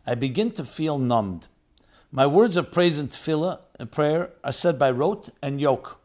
[0.05, 1.47] I begin to feel numbed.
[2.11, 5.99] My words of praise and tefillah uh, and prayer are said by rote and yoke.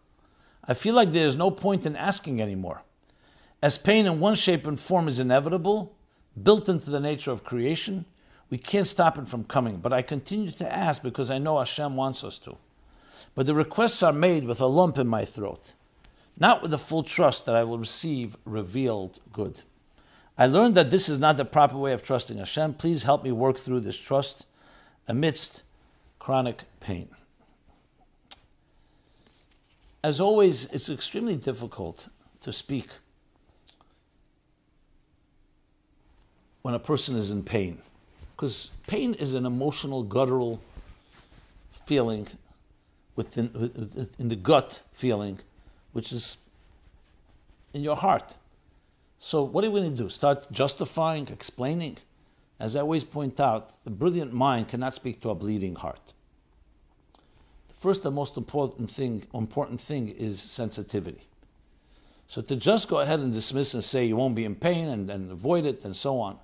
[0.65, 2.83] I feel like there is no point in asking anymore.
[3.63, 5.95] As pain in one shape and form is inevitable,
[6.43, 8.05] built into the nature of creation,
[8.51, 9.77] we can't stop it from coming.
[9.77, 12.57] But I continue to ask because I know Hashem wants us to.
[13.35, 15.75] But the requests are made with a lump in my throat
[16.39, 19.63] not with the full trust that I will receive revealed good.
[20.37, 22.75] I learned that this is not the proper way of trusting Hashem.
[22.75, 24.47] Please help me work through this trust
[25.07, 25.65] amidst
[26.19, 27.09] chronic pain.
[30.03, 32.09] As always, it's extremely difficult
[32.41, 32.89] to speak
[36.63, 37.79] when a person is in pain,
[38.35, 40.61] because pain is an emotional, guttural
[41.71, 42.27] feeling
[43.17, 45.39] within, within the gut feeling
[45.93, 46.37] which is
[47.73, 48.35] in your heart.
[49.19, 50.09] So, what are we going to do?
[50.09, 51.99] Start justifying, explaining?
[52.59, 56.13] As I always point out, the brilliant mind cannot speak to a bleeding heart.
[57.69, 61.27] The first and most important thing, important thing is sensitivity.
[62.27, 65.09] So, to just go ahead and dismiss and say you won't be in pain and,
[65.09, 66.39] and avoid it and so on,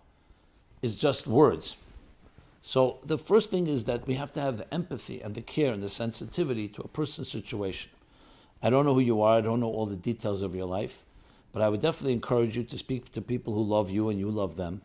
[0.83, 1.77] is just words.
[2.61, 5.73] So the first thing is that we have to have the empathy and the care
[5.73, 7.91] and the sensitivity to a person's situation.
[8.63, 11.05] I don't know who you are, I don't know all the details of your life,
[11.53, 14.31] but I would definitely encourage you to speak to people who love you and you
[14.31, 14.83] love them,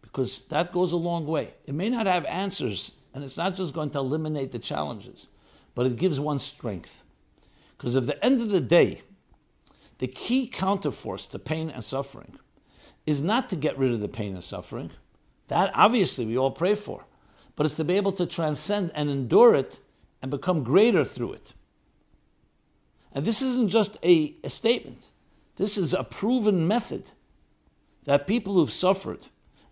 [0.00, 1.54] because that goes a long way.
[1.66, 5.28] It may not have answers, and it's not just going to eliminate the challenges,
[5.74, 7.02] but it gives one strength.
[7.76, 9.02] Because at the end of the day,
[9.98, 12.36] the key counterforce to pain and suffering
[13.06, 14.90] is not to get rid of the pain and suffering.
[15.48, 17.04] That obviously we all pray for,
[17.56, 19.80] but it's to be able to transcend and endure it
[20.20, 21.52] and become greater through it.
[23.14, 25.10] And this isn't just a, a statement,
[25.56, 27.12] this is a proven method
[28.04, 29.26] that people who've suffered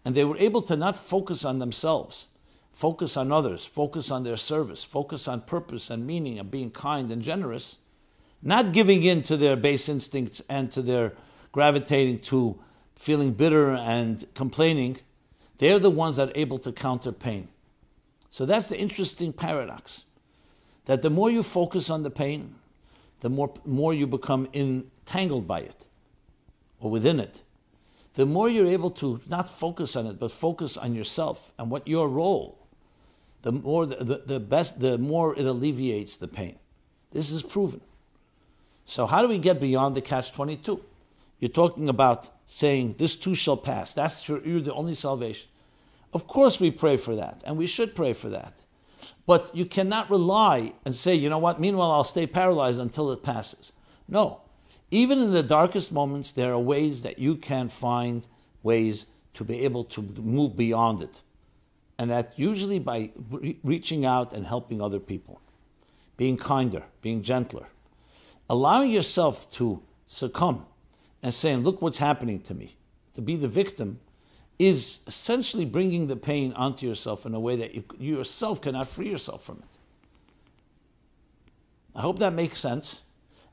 [0.05, 2.27] and they were able to not focus on themselves,
[2.73, 7.11] focus on others, focus on their service, focus on purpose and meaning and being kind
[7.11, 7.79] and generous,
[8.43, 11.13] not giving in to their base instincts and to their
[11.53, 12.59] gravitating to
[12.95, 14.99] feeling bitter and complaining,
[15.59, 17.49] they're the ones that are able to counter pain.
[18.31, 20.05] So that's the interesting paradox.
[20.85, 22.55] That the more you focus on the pain,
[23.21, 25.87] the more, more you become entangled by it
[26.79, 27.43] or within it.
[28.15, 31.87] The more you're able to not focus on it, but focus on yourself and what
[31.87, 32.59] your role,
[33.43, 36.59] the more the, the, the best the more it alleviates the pain.
[37.13, 37.81] This is proven.
[38.85, 40.83] So how do we get beyond the catch 22?
[41.39, 43.95] You're talking about saying, This too shall pass.
[43.95, 45.49] That's for you the only salvation.
[46.13, 48.65] Of course, we pray for that, and we should pray for that.
[49.31, 53.23] But you cannot rely and say, you know what, meanwhile, I'll stay paralyzed until it
[53.23, 53.73] passes.
[54.09, 54.41] No.
[54.91, 58.27] Even in the darkest moments, there are ways that you can find
[58.65, 61.23] ways to be able to move beyond it.
[61.97, 65.41] And that usually by re- reaching out and helping other people,
[66.17, 67.69] being kinder, being gentler,
[68.49, 70.67] allowing yourself to succumb
[71.23, 72.75] and saying, Look what's happening to me,
[73.13, 74.01] to be the victim
[74.61, 78.87] is essentially bringing the pain onto yourself in a way that you, you yourself cannot
[78.87, 79.79] free yourself from it.
[81.95, 83.03] I hope that makes sense.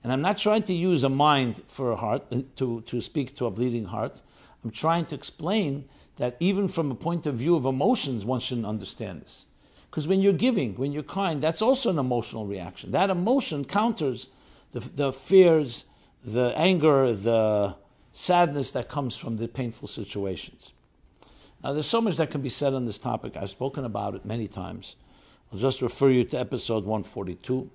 [0.03, 3.35] And I'm not trying to use a mind for a heart, uh, to, to speak
[3.37, 4.21] to a bleeding heart.
[4.65, 8.67] I'm trying to explain that even from a point of view of emotions, one shouldn't
[8.67, 9.45] understand this.
[9.89, 12.91] Because when you're giving, when you're kind, that's also an emotional reaction.
[12.91, 14.27] That emotion counters
[14.71, 15.85] the, the fears,
[16.21, 17.77] the anger, the
[18.11, 20.73] sadness that comes from the painful situations.
[21.63, 23.35] Now, there's so much that can be said on this topic.
[23.35, 24.95] I've spoken about it many times.
[25.51, 27.69] I'll just refer you to episode 142.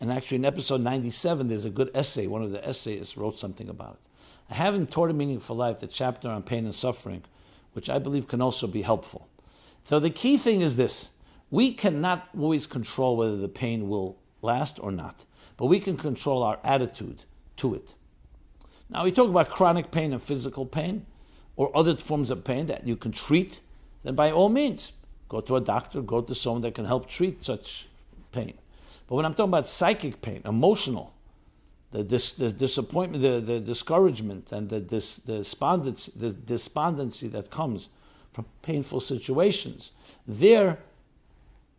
[0.00, 2.26] And actually, in episode 97, there's a good essay.
[2.26, 4.08] One of the essayists wrote something about it.
[4.50, 7.24] I have in Toward a Meaningful Life the chapter on pain and suffering,
[7.72, 9.28] which I believe can also be helpful.
[9.82, 11.12] So, the key thing is this
[11.50, 15.24] we cannot always control whether the pain will last or not,
[15.56, 17.24] but we can control our attitude
[17.56, 17.94] to it.
[18.88, 21.06] Now, we talk about chronic pain and physical pain
[21.58, 23.60] or other forms of pain that you can treat,
[24.04, 24.92] then by all means,
[25.28, 27.88] go to a doctor, go to someone that can help treat such
[28.30, 28.54] pain.
[29.08, 31.12] But when I'm talking about psychic pain, emotional,
[31.90, 37.50] the, dis, the disappointment, the, the discouragement, and the, dis, the, despondency, the despondency that
[37.50, 37.88] comes
[38.32, 39.90] from painful situations,
[40.28, 40.78] there,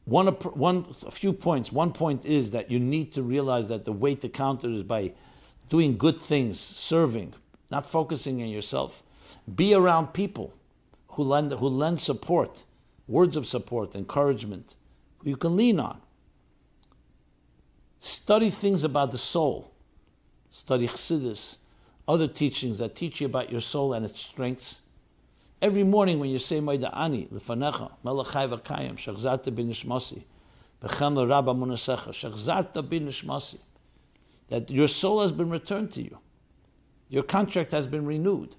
[0.03, 1.71] one, one, a few points.
[1.71, 5.13] One point is that you need to realize that the way to counter is by
[5.69, 7.33] doing good things, serving,
[7.71, 9.03] not focusing on yourself.
[9.53, 10.53] Be around people
[11.09, 12.63] who lend, who lend support,
[13.07, 14.75] words of support, encouragement,
[15.19, 16.01] who you can lean on.
[17.99, 19.71] Study things about the soul.
[20.49, 21.57] Study Chassidus,
[22.07, 24.81] other teachings that teach you about your soul and its strengths.
[25.61, 30.23] Every morning when you say Maida Ani, Lefanecha, Melachai Vakayim, Shachzarta bin Nishmasi,
[30.81, 33.59] Bechem Rabba Munasecha, Shachzarta bin Nishmasi,
[34.47, 36.17] that your soul has been returned to you.
[37.09, 38.55] Your contract has been renewed.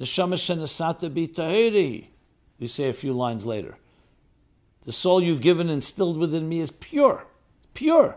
[0.00, 2.08] Neshama shenasata bi
[2.58, 3.76] We say a few lines later.
[4.82, 7.26] The soul you've given and instilled within me is pure,
[7.74, 8.16] pure.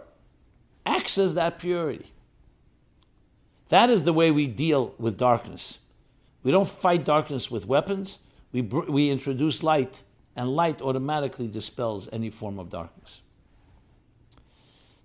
[0.86, 2.11] Access that purity.
[3.69, 5.79] That is the way we deal with darkness.
[6.43, 8.19] We don't fight darkness with weapons.
[8.51, 10.03] We, we introduce light,
[10.36, 13.21] and light automatically dispels any form of darkness.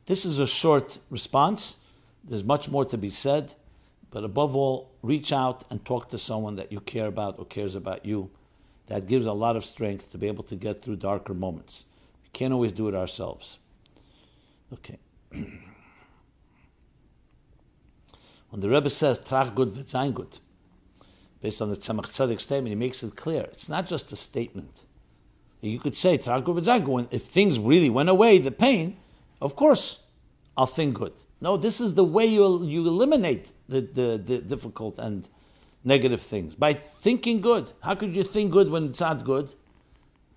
[0.07, 1.79] This is a short response.
[2.25, 3.55] There's much more to be said.
[4.11, 7.75] But above all, reach out and talk to someone that you care about or cares
[7.75, 8.31] about you.
[8.87, 11.85] That gives a lot of strength to be able to get through darker moments.
[12.23, 13.59] We can't always do it ourselves.
[14.73, 14.99] Okay.
[15.31, 15.51] when
[18.61, 20.39] the Rebbe says, Trach gut v'zayin gut,
[21.43, 23.43] based on the Tzemach Tzedek statement, he makes it clear.
[23.43, 24.87] It's not just a statement.
[25.61, 28.97] You could say, Trach gut v'zayin gut, if things really went away, the pain,
[29.43, 30.01] of course,
[30.59, 31.13] I'll think good.
[31.41, 35.29] No, this is the way you, you eliminate the, the, the difficult and
[35.85, 36.57] negative things.
[36.57, 37.73] By thinking good.
[37.81, 39.55] How could you think good when it's not good?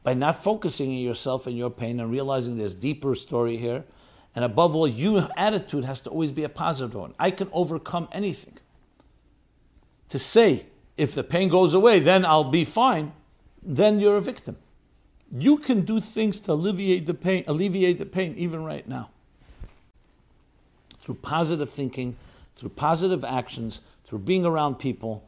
[0.04, 3.84] By not focusing on yourself and your pain and realizing there's deeper story here.
[4.36, 7.16] And above all, your attitude has to always be a positive one.
[7.18, 8.60] I can overcome anything.
[10.10, 10.68] To say,
[10.98, 13.14] if the pain goes away, then I'll be fine,
[13.64, 14.58] then you're a victim.
[15.36, 19.10] You can do things to alleviate the pain, alleviate the pain even right now.
[21.02, 22.16] Through positive thinking,
[22.56, 25.28] through positive actions, through being around people,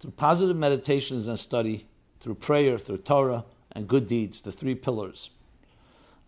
[0.00, 1.86] through positive meditations and study,
[2.20, 5.30] through prayer, through Torah, and good deeds, the three pillars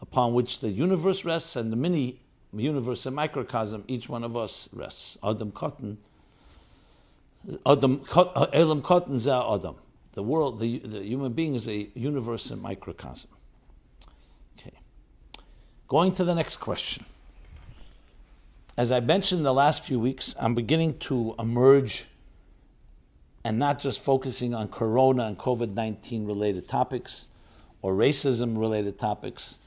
[0.02, 2.18] upon which the universe rests and the mini
[2.54, 5.16] universe and microcosm, each one of us rests.
[5.24, 5.96] Adam Cotton,
[7.64, 9.76] Adam uh, Elam Cotton Za Adam.
[10.12, 13.30] The world, the, the human being is a universe and microcosm.
[14.58, 14.78] Okay.
[15.88, 17.06] Going to the next question.
[18.74, 22.06] As I mentioned the last few weeks, I'm beginning to emerge
[23.44, 27.26] and not just focusing on corona and COVID 19 related topics
[27.82, 29.58] or racism related topics,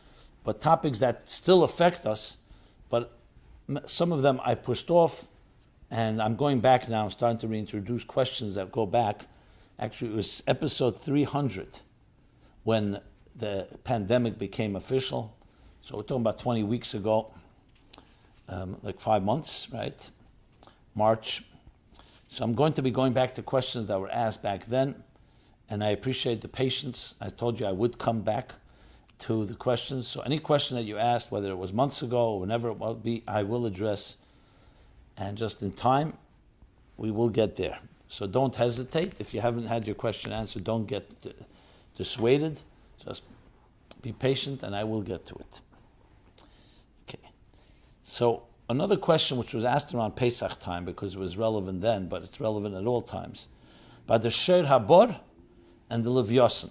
[0.44, 2.38] but topics that still affect us,
[2.90, 3.16] but
[3.86, 5.28] some of them I pushed off,
[5.92, 9.28] and I'm going back now, I'm starting to reintroduce questions that go back.
[9.78, 11.82] Actually, it was episode 300
[12.64, 13.00] when
[13.36, 15.38] the pandemic became official.
[15.82, 17.32] So we're talking about 20 weeks ago,
[18.50, 20.10] um, like five months, right?
[20.94, 21.44] March.
[22.28, 24.96] So I'm going to be going back to questions that were asked back then,
[25.70, 27.16] and I appreciate the patience.
[27.22, 28.54] I told you I would come back
[29.20, 30.08] to the questions.
[30.08, 32.96] So any question that you asked, whether it was months ago or whenever it will
[32.96, 34.18] be, I will address.
[35.18, 36.14] And just in time,
[36.98, 37.80] we will get there.
[38.10, 39.20] So don't hesitate.
[39.20, 41.10] If you haven't had your question answered, don't get
[41.96, 42.62] dissuaded.
[43.04, 43.24] Just
[44.02, 45.62] be patient and I will get to it.
[48.08, 52.22] So another question which was asked around Pesach time because it was relevant then, but
[52.22, 53.48] it's relevant at all times.
[54.06, 55.20] By the Sher Habor
[55.90, 56.70] and the Leviosan.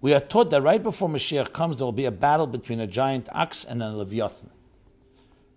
[0.00, 2.86] We are taught that right before Mashiach comes, there will be a battle between a
[2.86, 4.50] giant ox and a Leviathan.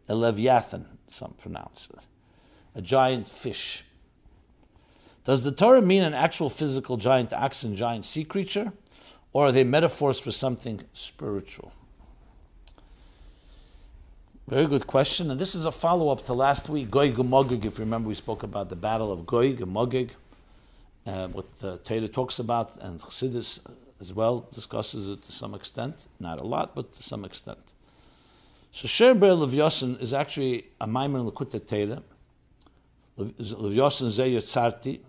[0.08, 2.08] A Leviathan, some pronounce it.
[2.74, 3.84] A giant fish.
[5.26, 8.74] Does the Torah mean an actual physical giant ox and giant sea creature?
[9.32, 11.72] Or are they metaphors for something spiritual?
[14.50, 15.30] Very good question.
[15.30, 17.64] And this is a follow up to last week, Gog and Magog.
[17.68, 20.10] If you remember, we spoke about the battle of Gog and Magog,
[21.06, 23.60] uh, what the Torah talks about, and Chassidus
[24.00, 27.74] as well discusses it to some extent, not a lot, but to some extent.
[28.72, 32.02] So Sher Ber Levyosin is actually a Maimon Lakutta Teda.
[33.20, 35.00] Levyosin Zeyot Tzarti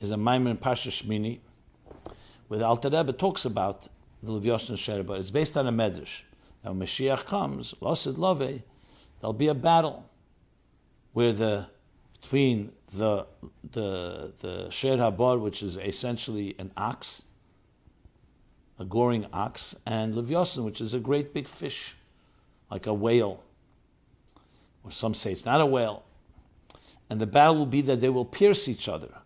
[0.00, 1.38] is a Maimon Pasha Shmini,
[2.48, 3.86] where the Alter Rebbe talks about
[4.20, 6.22] the Levyosin Sher It's based on a Medrash.
[6.64, 10.08] Now, when Mashiach comes, Losid Love, there'll be a battle
[11.12, 11.66] where the
[12.20, 13.26] between the
[13.72, 17.24] the the Sher Habar, which is essentially an ox,
[18.78, 21.96] a goring ox, and Leviosin, which is a great big fish,
[22.70, 23.42] like a whale.
[24.84, 26.04] Or some say it's not a whale.
[27.10, 29.18] And the battle will be that they will pierce each other.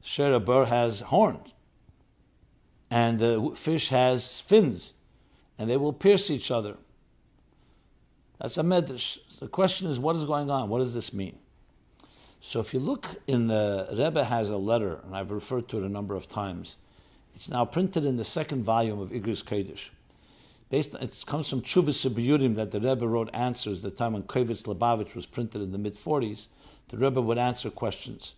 [0.00, 1.52] Sher Habar has horns,
[2.90, 4.94] and the fish has fins,
[5.58, 6.76] and they will pierce each other.
[8.40, 9.18] That's a medrash.
[9.38, 10.68] The question is, what is going on?
[10.68, 11.38] What does this mean?
[12.40, 15.84] So if you look in the Rebbe has a letter, and I've referred to it
[15.84, 16.76] a number of times.
[17.34, 19.90] It's now printed in the second volume of Igros Kodesh.
[20.68, 24.64] Based, it comes from Teshuvos U'Biurim that the Rebbe wrote answers the time when Kovetz
[24.64, 26.48] Lubavitch was printed in the mid 40s.
[26.88, 28.34] The Rebbe would answer questions.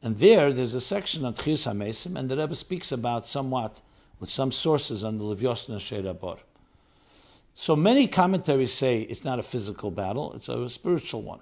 [0.00, 3.80] And there, there's a section on Techiyas HaMeisim, and the Rebbe speaks about somewhat,
[4.24, 6.38] with some sources on the Levyosna Shedabor.
[7.52, 11.40] So many commentaries say it's not a physical battle, it's a spiritual one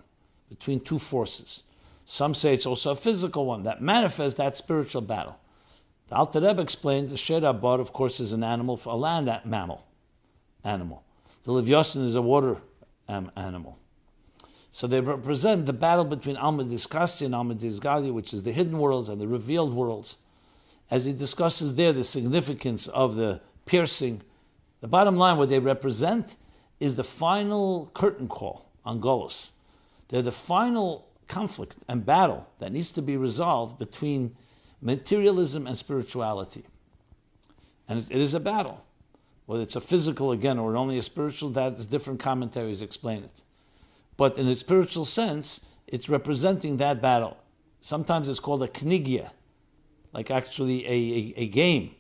[0.48, 1.62] between two forces.
[2.06, 5.38] Some say it's also a physical one that manifests that spiritual battle.
[6.08, 9.30] The Alter Rebbe explains the Sher Bar, of course, is an animal, for a land
[9.44, 9.86] mammal,
[10.64, 11.04] animal.
[11.44, 12.56] The Leviosin is a water
[13.08, 13.78] um, animal.
[14.72, 17.54] So they represent the battle between Alma Diskasi and Alma
[18.12, 20.16] which is the hidden worlds and the revealed worlds.
[20.92, 24.20] As he discusses there the significance of the piercing,
[24.82, 26.36] the bottom line, what they represent,
[26.80, 29.52] is the final curtain call on Golos.
[30.08, 34.36] They're the final conflict and battle that needs to be resolved between
[34.82, 36.64] materialism and spirituality.
[37.88, 38.84] And it is a battle.
[39.46, 43.44] Whether it's a physical again or only a spiritual, that is different commentaries explain it.
[44.18, 47.38] But in a spiritual sense, it's representing that battle.
[47.80, 49.30] Sometimes it's called a knigia,
[50.12, 51.94] like actually a, a, a game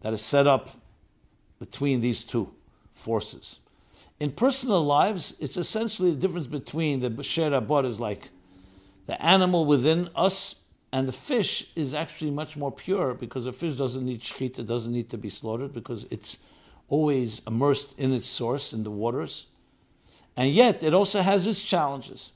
[0.00, 0.70] that is set up
[1.58, 2.52] between these two
[2.92, 3.60] forces.
[4.18, 8.30] In personal lives, it's essentially the difference between the Sher Abad is like
[9.06, 10.56] The animal within us
[10.92, 14.92] and the fish is actually much more pure because a fish doesn't need shechita, doesn't
[14.92, 16.38] need to be slaughtered because it's
[16.88, 19.46] always immersed in its source in the waters.
[20.36, 22.32] And yet it also has its challenges.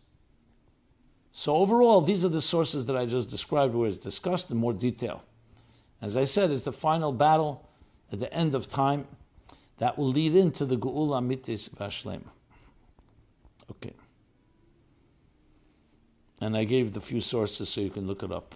[1.39, 4.73] So overall, these are the sources that I just described where it's discussed in more
[4.73, 5.23] detail.
[6.01, 7.69] As I said, it's the final battle
[8.11, 9.07] at the end of time
[9.77, 12.23] that will lead into the Geula Mitis Vashlem.
[13.71, 13.93] Okay.
[16.41, 18.55] And I gave the few sources so you can look it up.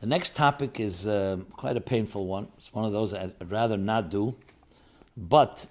[0.00, 2.48] The next topic is uh, quite a painful one.
[2.56, 4.34] It's one of those I'd, I'd rather not do,
[5.14, 5.66] but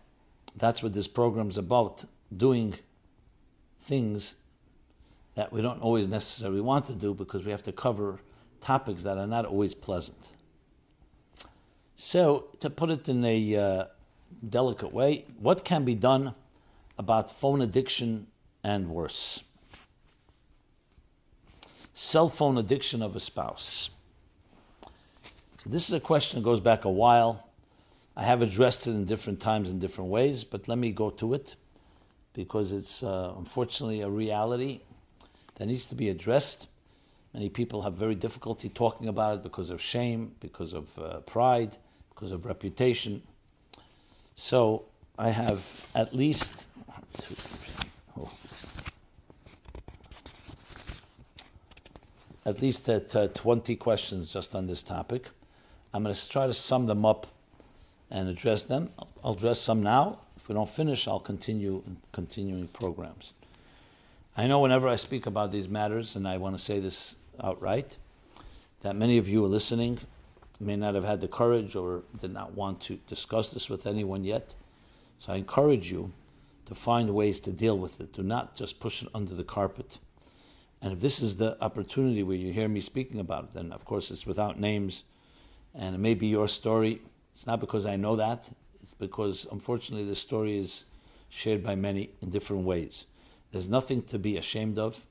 [0.55, 2.05] that's what this program is about
[2.37, 2.75] doing
[3.79, 4.35] things
[5.35, 8.19] that we don't always necessarily want to do because we have to cover
[8.59, 10.33] topics that are not always pleasant.
[11.95, 13.85] So, to put it in a uh,
[14.47, 16.33] delicate way, what can be done
[16.97, 18.27] about phone addiction
[18.63, 19.43] and worse?
[21.93, 23.89] Cell phone addiction of a spouse.
[24.83, 27.49] So, this is a question that goes back a while.
[28.15, 31.33] I have addressed it in different times in different ways, but let me go to
[31.33, 31.55] it
[32.39, 34.79] because it's uh, unfortunately a reality
[35.55, 36.69] that needs to be addressed.
[37.33, 41.75] Many people have very difficulty talking about it because of shame, because of uh, pride,
[42.11, 43.21] because of reputation.
[44.35, 44.85] So
[45.17, 46.67] I have at least
[52.45, 55.27] at least uh, 20 questions just on this topic.
[55.93, 57.27] I'm going to try to sum them up
[58.09, 58.91] and address them.
[59.25, 60.19] I'll address some now.
[60.49, 63.33] If we don't finish, I'll continue in continuing programs.
[64.35, 67.97] I know whenever I speak about these matters, and I want to say this outright,
[68.81, 69.99] that many of you are listening
[70.59, 74.23] may not have had the courage or did not want to discuss this with anyone
[74.23, 74.55] yet.
[75.19, 76.13] So I encourage you
[76.65, 78.11] to find ways to deal with it.
[78.11, 79.99] Do not just push it under the carpet.
[80.81, 83.85] And if this is the opportunity where you hear me speaking about it, then of
[83.85, 85.03] course it's without names,
[85.75, 87.01] and it may be your story
[87.39, 88.49] it's not because I know that,
[88.93, 90.85] because unfortunately the story is
[91.29, 93.05] shared by many in different ways.
[93.51, 95.05] There's nothing to be ashamed of.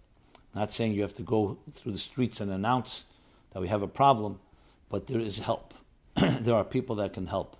[0.55, 3.05] I'm not saying you have to go through the streets and announce
[3.53, 4.41] that we have a problem,
[4.89, 5.75] but there is help.
[6.17, 7.57] there are people that can help.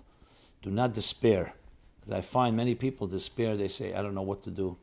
[0.61, 1.53] Do not despair.
[1.99, 3.55] Because I find many people despair.
[3.55, 4.77] They say, I don't know what to do.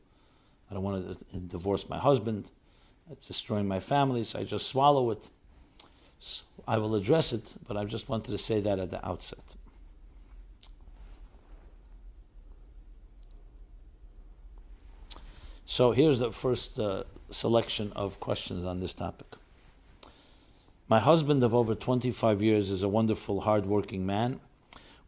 [0.70, 2.51] I don't want to divorce my husband.
[3.11, 5.28] It's destroying my family, so I just swallow it.
[6.18, 9.55] So I will address it, but I just wanted to say that at the outset.
[15.77, 19.27] So here's the first uh, selection of questions on this topic.
[20.89, 24.41] My husband of over 25 years is a wonderful, hardworking man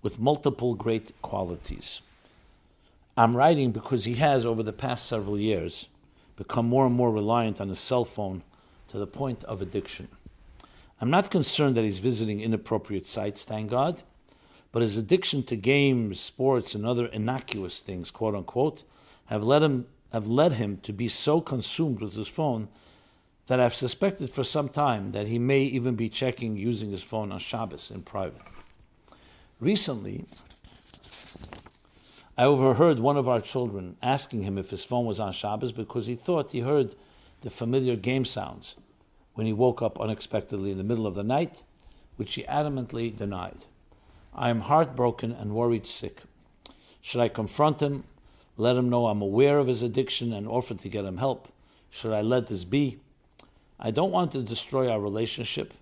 [0.03, 2.03] with multiple great qualities.
[3.17, 5.89] I'm writing because he has, over the past several years,
[6.37, 8.43] become more and more reliant on his cell phone
[8.89, 10.09] to the point of addiction.
[11.01, 14.03] I'm not concerned that he's visiting inappropriate sites, thank God,
[14.71, 18.85] but his addiction to games, sports, and other innocuous things, quote unquote,
[19.29, 22.69] have led him have led him to be so consumed with his phone
[23.47, 27.33] that I've suspected for some time that he may even be checking using his phone
[27.33, 28.43] on Shabbos in private.
[29.61, 30.27] Recently,
[32.37, 36.07] I overheard one of our children asking him if his phone was on Shabbos because
[36.07, 36.95] he thought he heard
[37.41, 38.77] the familiar game sounds
[39.35, 41.65] when he woke up unexpectedly in the middle of the night,
[42.17, 43.65] which he adamantly denied.
[44.35, 46.23] I am heartbroken and worried sick.
[47.01, 48.05] Should I confront him
[48.59, 51.49] let him know I'm aware of his addiction and offer to get him help.
[51.89, 52.99] Should I let this be?
[53.81, 55.73] I don't want to destroy our relationship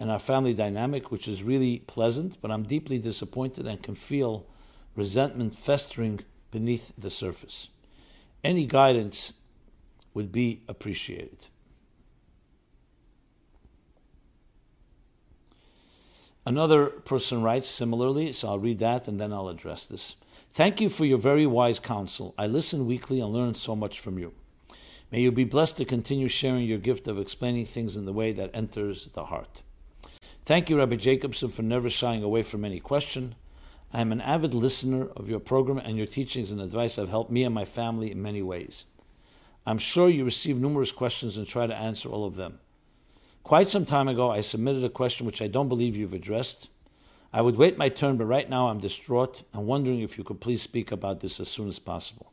[0.00, 4.44] and our family dynamic, which is really pleasant, but I'm deeply disappointed and can feel
[4.96, 6.20] resentment festering
[6.50, 7.68] beneath the surface.
[8.42, 9.32] Any guidance
[10.12, 11.46] would be appreciated.
[16.44, 20.16] Another person writes similarly, so I'll read that and then I'll address this.
[20.54, 22.32] Thank you for your very wise counsel.
[22.38, 24.34] I listen weekly and learn so much from you.
[25.10, 28.30] May you be blessed to continue sharing your gift of explaining things in the way
[28.30, 29.62] that enters the heart.
[30.44, 33.34] Thank you, Rabbi Jacobson, for never shying away from any question.
[33.92, 37.32] I am an avid listener of your program, and your teachings and advice have helped
[37.32, 38.86] me and my family in many ways.
[39.66, 42.60] I'm sure you receive numerous questions and try to answer all of them.
[43.42, 46.68] Quite some time ago, I submitted a question which I don't believe you've addressed.
[47.34, 50.40] I would wait my turn, but right now I'm distraught and wondering if you could
[50.40, 52.32] please speak about this as soon as possible.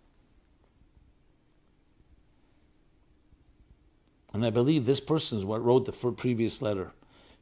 [4.32, 6.92] And I believe this person is what wrote the previous letter,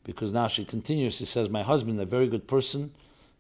[0.06, 1.18] because now she continues.
[1.18, 2.92] She says, My husband, a very good person,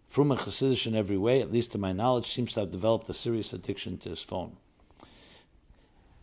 [0.05, 3.07] from a Chassidish in every way, at least to my knowledge, seems to have developed
[3.07, 4.57] a serious addiction to his phone.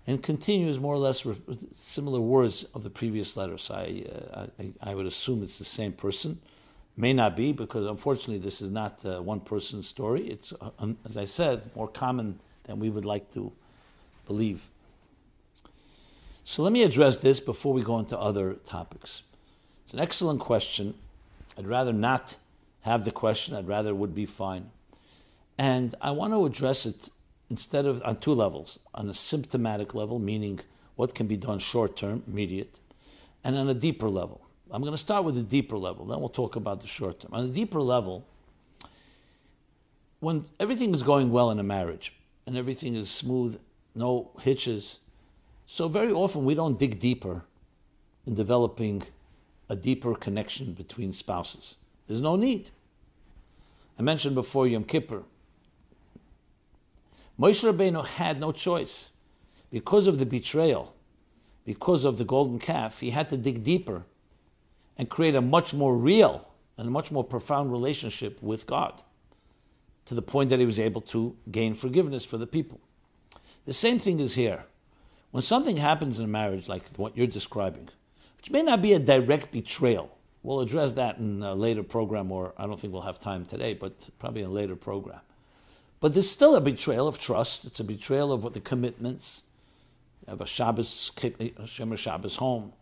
[0.06, 3.56] and continues more or less with similar words of the previous letter.
[3.56, 6.38] So I, uh, I, I, would assume it's the same person.
[6.96, 10.26] May not be because unfortunately this is not uh, one person's story.
[10.26, 10.70] It's, uh,
[11.04, 13.52] as I said, more common than we would like to
[14.26, 14.70] believe.
[16.44, 19.24] So let me address this before we go into other topics.
[19.84, 20.94] It's an excellent question.
[21.58, 22.38] I'd rather not
[22.82, 23.54] have the question.
[23.54, 24.70] I'd rather it would be fine.
[25.58, 27.10] And I want to address it
[27.50, 30.60] instead of on two levels on a symptomatic level, meaning
[30.94, 32.80] what can be done short term, immediate,
[33.44, 34.45] and on a deeper level.
[34.70, 37.32] I'm going to start with the deeper level, then we'll talk about the short term.
[37.32, 38.26] On a deeper level,
[40.20, 42.14] when everything is going well in a marriage
[42.46, 43.60] and everything is smooth,
[43.94, 45.00] no hitches,
[45.66, 47.44] so very often we don't dig deeper
[48.26, 49.02] in developing
[49.68, 51.76] a deeper connection between spouses.
[52.06, 52.70] There's no need.
[53.98, 55.22] I mentioned before Yom Kippur,
[57.38, 59.10] Moshe Rabbeinu had no choice.
[59.70, 60.94] Because of the betrayal,
[61.64, 64.04] because of the golden calf, he had to dig deeper
[64.98, 69.02] and create a much more real and a much more profound relationship with God
[70.06, 72.80] to the point that he was able to gain forgiveness for the people.
[73.64, 74.64] The same thing is here.
[75.32, 77.88] When something happens in a marriage like what you're describing,
[78.36, 82.54] which may not be a direct betrayal, we'll address that in a later program, or
[82.56, 85.20] I don't think we'll have time today, but probably in a later program.
[85.98, 87.64] But there's still a betrayal of trust.
[87.64, 89.42] It's a betrayal of what the commitments.
[90.20, 92.72] You have a Shabbos, Shemer Shabbos home,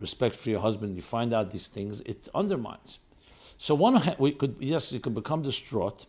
[0.00, 0.96] respect for your husband.
[0.96, 2.98] You find out these things, it undermines.
[3.58, 6.06] So one, we could yes, you could become distraught,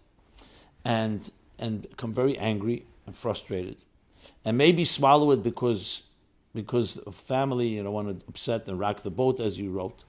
[0.86, 1.30] and
[1.60, 3.84] and become very angry and frustrated,
[4.46, 6.04] and maybe swallow it because
[6.54, 10.06] because of family, you know, want to upset and rock the boat as you wrote,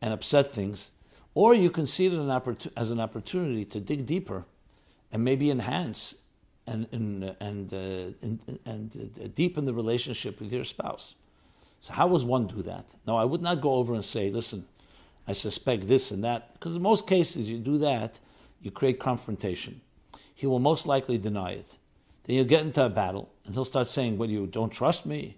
[0.00, 0.92] and upset things,
[1.34, 4.44] or you can see it as an opportunity to dig deeper
[5.12, 6.16] and maybe enhance
[6.66, 7.76] and and and, uh,
[8.22, 11.14] and, and uh, deepen the relationship with your spouse.
[11.86, 12.96] So how does one do that?
[13.06, 14.66] No, I would not go over and say, listen,
[15.28, 18.18] I suspect this and that, because in most cases you do that,
[18.60, 19.80] you create confrontation.
[20.34, 21.78] He will most likely deny it.
[22.24, 25.36] Then you'll get into a battle, and he'll start saying, "What you don't trust me,"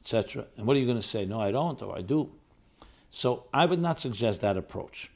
[0.00, 0.46] etc.
[0.56, 1.26] And what are you going to say?
[1.26, 2.28] No, I don't, or I do.
[3.10, 5.12] So I would not suggest that approach.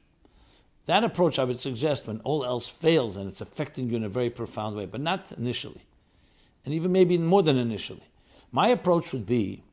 [0.86, 4.08] That approach I would suggest when all else fails and it's affecting you in a
[4.08, 5.82] very profound way, but not initially.
[6.64, 8.06] And even maybe more than initially.
[8.52, 9.64] My approach would be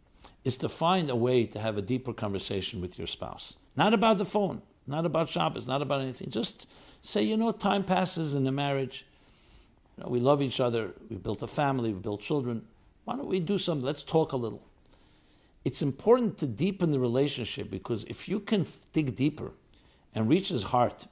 [0.46, 3.58] is to find a way to have a deeper conversation with your spouse.
[3.76, 6.30] Not about the phone, not about Shabbos, not about anything.
[6.30, 6.70] Just
[7.02, 9.06] say, you know, time passes in the marriage.
[9.98, 10.94] You know, we love each other.
[11.10, 11.92] We built a family.
[11.92, 12.66] We built children.
[13.04, 13.86] Why don't we do something?
[13.86, 14.64] Let's talk a little.
[15.66, 19.52] It's important to deepen the relationship because if you can dig deeper,
[20.16, 21.06] and reach his heart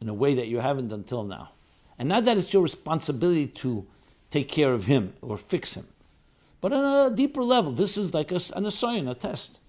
[0.00, 1.50] in a way that you haven't until now.
[1.98, 3.86] And not that it's your responsibility to
[4.30, 5.86] take care of him or fix him,
[6.64, 9.60] but on a deeper level, this is like a, an assignment, a test.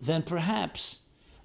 [0.00, 1.00] Then perhaps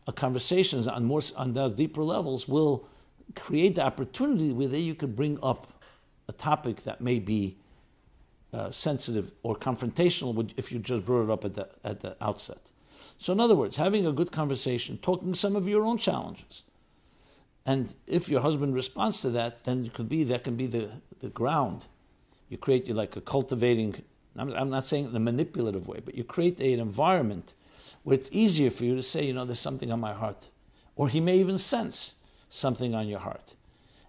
[0.05, 2.87] a conversation on more on those deeper levels will
[3.35, 5.81] create the opportunity where you can bring up
[6.29, 7.57] a topic that may be
[8.53, 12.69] uh, sensitive or confrontational if you just brought it up at the, at the outset.
[13.17, 16.61] So, in other words, having a good conversation, talking some of your own challenges.
[17.65, 20.91] And if your husband responds to that, then it could be that can be the,
[21.21, 21.87] the ground.
[22.49, 24.03] You create you like a cultivating,
[24.37, 27.53] I'm, I'm not saying in a manipulative way, but you create an environment
[28.03, 30.49] where it's easier for you to say, you know, there's something on my heart.
[30.95, 32.15] Or he may even sense
[32.49, 33.55] something on your heart.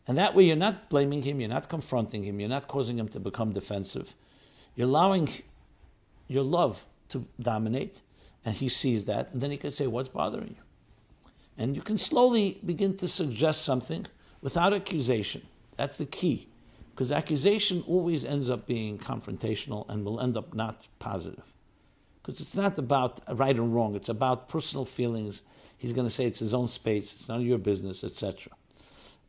[0.07, 3.09] And that way you're not blaming him, you're not confronting him, you're not causing him
[3.09, 4.14] to become defensive.
[4.74, 5.29] You're allowing
[6.29, 8.03] your love to dominate
[8.47, 10.62] and he sees that, and then he could say, What's bothering you?
[11.59, 14.07] And you can slowly begin to suggest something
[14.41, 15.43] without accusation.
[15.77, 16.49] That's the key.
[16.97, 21.53] Because accusation always ends up being confrontational and will end up not positive.
[22.22, 25.42] Because it's not about right and wrong, it's about personal feelings.
[25.76, 28.55] He's going to say it's his own space, it's none of your business, etc.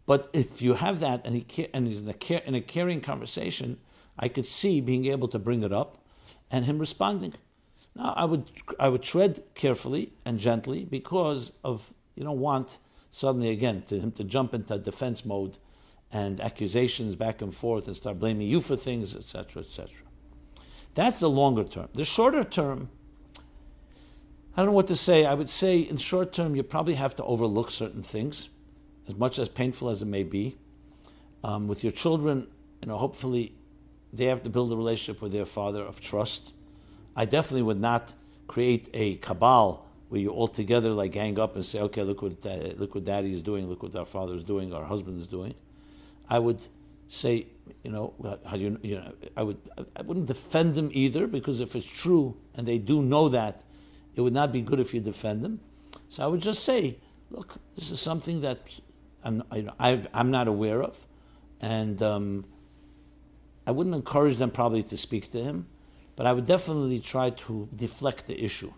[0.05, 3.01] But if you have that and, he, and he's in a, care, in a caring
[3.01, 3.79] conversation,
[4.17, 5.97] I could see being able to bring it up
[6.49, 7.33] and him responding.
[7.95, 8.49] Now, I would,
[8.79, 12.77] I would tread carefully and gently because of, you don't want
[13.09, 15.57] suddenly again to him to jump into defense mode
[16.11, 20.05] and accusations back and forth and start blaming you for things, etc., etc.
[20.95, 21.89] That's the longer term.
[21.93, 22.89] The shorter term,
[24.55, 25.25] I don't know what to say.
[25.25, 28.49] I would say in short term, you probably have to overlook certain things,
[29.07, 30.57] as much as painful as it may be.
[31.43, 32.47] Um, with your children,
[32.81, 33.53] you know, hopefully
[34.11, 36.53] they have to build a relationship with their father of trust
[37.17, 38.13] I definitely would not
[38.45, 42.45] create a cabal where you all together like gang up and say, okay, look what
[42.77, 45.55] look what daddy is doing, look what our father is doing, our husband is doing.
[46.29, 46.65] I would
[47.07, 47.47] say,
[47.83, 48.13] you know,
[48.45, 49.57] how do you, you know, I would,
[49.95, 53.63] I wouldn't defend them either because if it's true and they do know that,
[54.15, 55.59] it would not be good if you defend them.
[56.09, 56.97] So I would just say,
[57.29, 58.59] look, this is something that
[59.23, 59.43] I'm,
[59.79, 61.05] I, am not aware of,
[61.61, 62.45] and um,
[63.65, 65.67] I wouldn't encourage them probably to speak to him,
[66.15, 68.73] but I would definitely try to deflect the issue,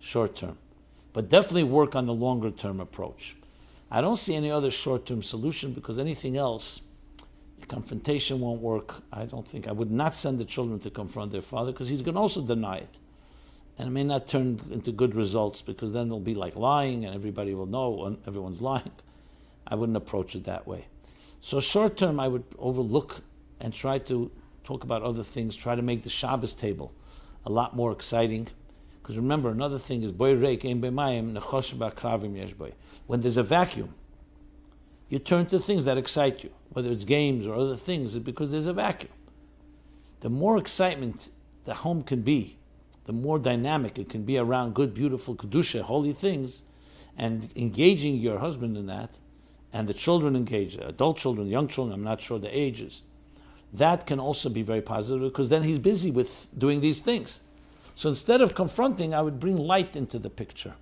[0.00, 0.58] short term,
[1.12, 3.36] but definitely work on the longer term approach.
[3.94, 6.80] I don't see any other short term solution because anything else
[7.68, 9.02] confrontation won't work.
[9.12, 12.02] I don't think I would not send the children to confront their father because he's
[12.02, 12.98] going to also deny it.
[13.78, 17.14] And it may not turn into good results because then they'll be like lying and
[17.14, 18.90] everybody will know everyone's lying.
[19.64, 20.86] I wouldn't approach it that way.
[21.40, 23.22] So short term, I would overlook
[23.60, 24.28] and try to
[24.64, 26.92] talk about other things, try to make the Shabbos table
[27.46, 28.48] a lot more exciting.
[29.04, 30.40] Because remember, another thing is when
[33.20, 33.94] there's a vacuum,
[35.10, 38.66] you turn to things that excite you, whether it's games or other things, because there's
[38.66, 39.12] a vacuum.
[40.20, 41.28] The more excitement
[41.64, 42.56] the home can be,
[43.04, 46.62] the more dynamic it can be around good, beautiful, kedusha, holy things,
[47.18, 49.18] and engaging your husband in that,
[49.70, 53.02] and the children engage, adult children, young children, I'm not sure the ages,
[53.70, 57.42] that can also be very positive because then he's busy with doing these things.
[57.94, 60.74] So instead of confronting, I would bring light into the picture.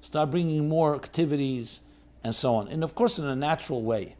[0.00, 1.80] Start bringing more activities,
[2.26, 2.66] and so on.
[2.68, 4.16] And of course, in a natural way.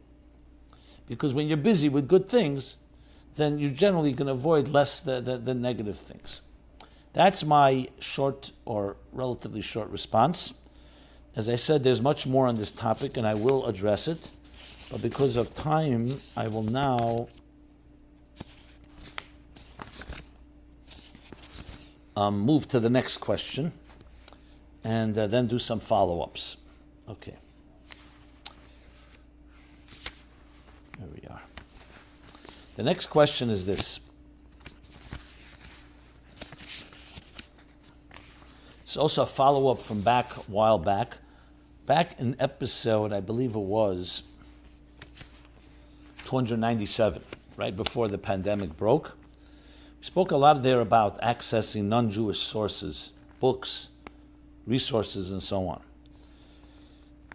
[1.08, 2.76] Because when you're busy with good things,
[3.34, 6.40] then you generally can avoid less the, the, the negative things.
[7.12, 10.54] That's my short or relatively short response.
[11.34, 14.30] As I said, there's much more on this topic, and I will address it.
[14.90, 17.28] But because of time, I will now
[22.16, 23.72] um, move to the next question
[24.82, 26.56] and uh, then do some follow ups.
[27.08, 27.34] Okay.
[30.98, 31.42] There we are.
[32.76, 34.00] The next question is this.
[38.84, 41.18] It's also a follow up from back a while back.
[41.84, 44.22] Back in episode, I believe it was
[46.24, 47.22] 297,
[47.56, 49.16] right before the pandemic broke.
[50.06, 53.90] Spoke a lot there about accessing non Jewish sources, books,
[54.64, 55.82] resources, and so on.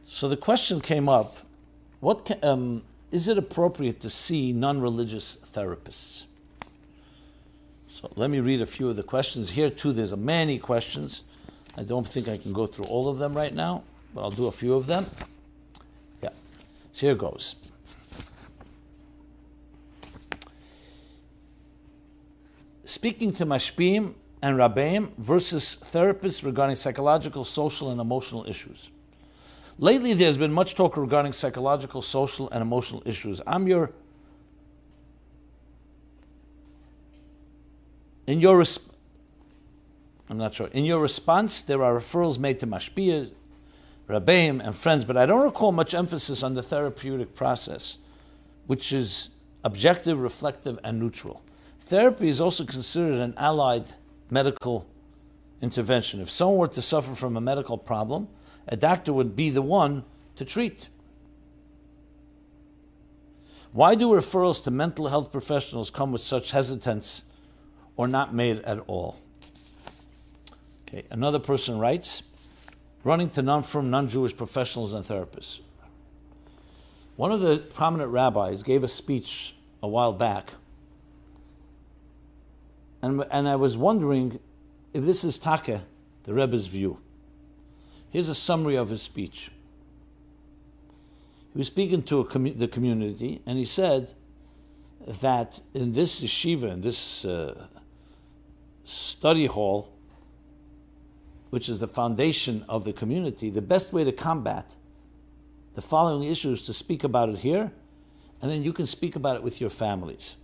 [0.06, 1.36] So the question came up
[2.00, 6.28] what can, um, is it appropriate to see non religious therapists?
[7.90, 9.50] So let me read a few of the questions.
[9.50, 11.26] Here, too, there's many questions.
[11.78, 13.84] I don't think I can go through all of them right now,
[14.16, 15.06] but I'll do a few of them.
[16.24, 16.30] Yeah.
[16.94, 17.56] So here goes.
[22.86, 28.90] Speaking to Mashpim and Rabbeim versus therapists regarding psychological, social, and emotional issues.
[29.78, 33.42] Lately, there's been much talk regarding psychological, social, and emotional issues.
[33.48, 33.92] I'm your
[38.28, 38.80] in your res-
[40.30, 40.68] I'm not sure.
[40.68, 43.32] In your response, there are referrals made to mashpia,
[44.08, 47.98] rabbeim, and friends, but I don't recall much emphasis on the therapeutic process,
[48.68, 49.30] which is
[49.64, 51.44] objective, reflective, and neutral.
[51.82, 53.90] Therapy is also considered an allied
[54.30, 54.88] medical
[55.62, 56.22] intervention.
[56.22, 58.30] If someone were to suffer from a medical problem,
[58.68, 60.04] a doctor would be the one
[60.36, 60.90] to treat.
[63.74, 67.24] Why do referrals to mental health professionals come with such hesitance
[67.98, 69.18] or not made at all?
[70.88, 72.24] Okay, another person writes
[73.04, 75.62] running to non firm, non Jewish professionals and therapists.
[77.16, 80.52] One of the prominent rabbis gave a speech a while back,
[83.02, 84.40] and, and I was wondering
[84.94, 85.84] if this is Taka,
[86.24, 87.00] the Rebbe's view.
[88.10, 89.52] Here's a summary of his speech.
[91.54, 94.14] He was speaking to commu- the community, and he said
[95.22, 97.68] that in this yeshiva, in this uh,
[98.84, 99.90] study hall,
[101.50, 104.76] which is the foundation of the community, the best way to combat
[105.74, 107.72] the following issues is to speak about it here,
[108.42, 110.36] and then you can speak about it with your families.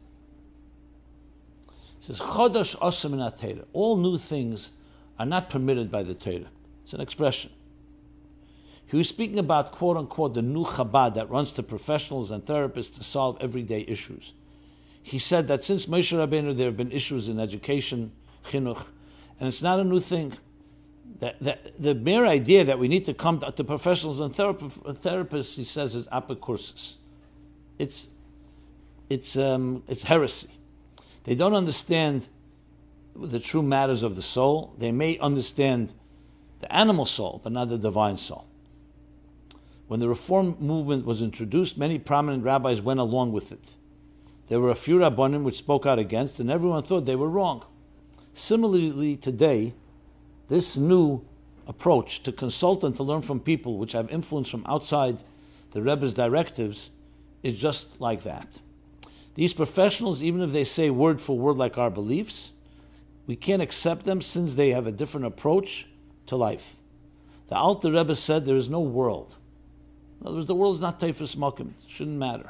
[2.08, 4.72] Says, Chodosh Osam All new things
[5.20, 6.46] are not permitted by the Torah.
[6.84, 7.52] It's an expression.
[8.86, 12.96] He was speaking about, quote unquote, the new Chabad that runs to professionals and therapists
[12.96, 14.36] to solve everyday issues.
[15.04, 18.14] He said that since Moshe Rabbeinu, there have been issues in education,
[18.46, 18.88] chinuch,
[19.42, 20.32] and it's not a new thing.
[21.20, 25.58] That, that the mere idea that we need to come to, to professionals and therapists,
[25.58, 26.96] he says, is apikorsus.
[27.78, 28.08] It's,
[29.10, 30.52] it's, um, it's heresy.
[31.28, 32.30] They don't understand
[33.14, 34.74] the true matters of the soul.
[34.78, 35.94] They may understand
[36.60, 38.48] the animal soul, but not the divine soul.
[39.90, 43.76] When the reform movement was introduced, many prominent rabbis went along with it.
[44.48, 47.66] There were a few Rabbanim which spoke out against, and everyone thought they were wrong.
[48.32, 49.74] Similarly, today,
[50.48, 51.26] this new
[51.68, 55.24] approach to consult and to learn from people which have influence from outside
[55.72, 56.92] the Rebbe's directives
[57.44, 58.62] is just like that.
[59.38, 62.54] These professionals, even if they say word for word like our beliefs,
[63.28, 65.88] we can't accept them since they have a different approach
[66.26, 66.78] to life.
[67.46, 69.38] The Alter Rebbe said there is no world.
[70.20, 71.68] In other words, the world is not Taifas Makim.
[71.68, 72.50] It shouldn't matter.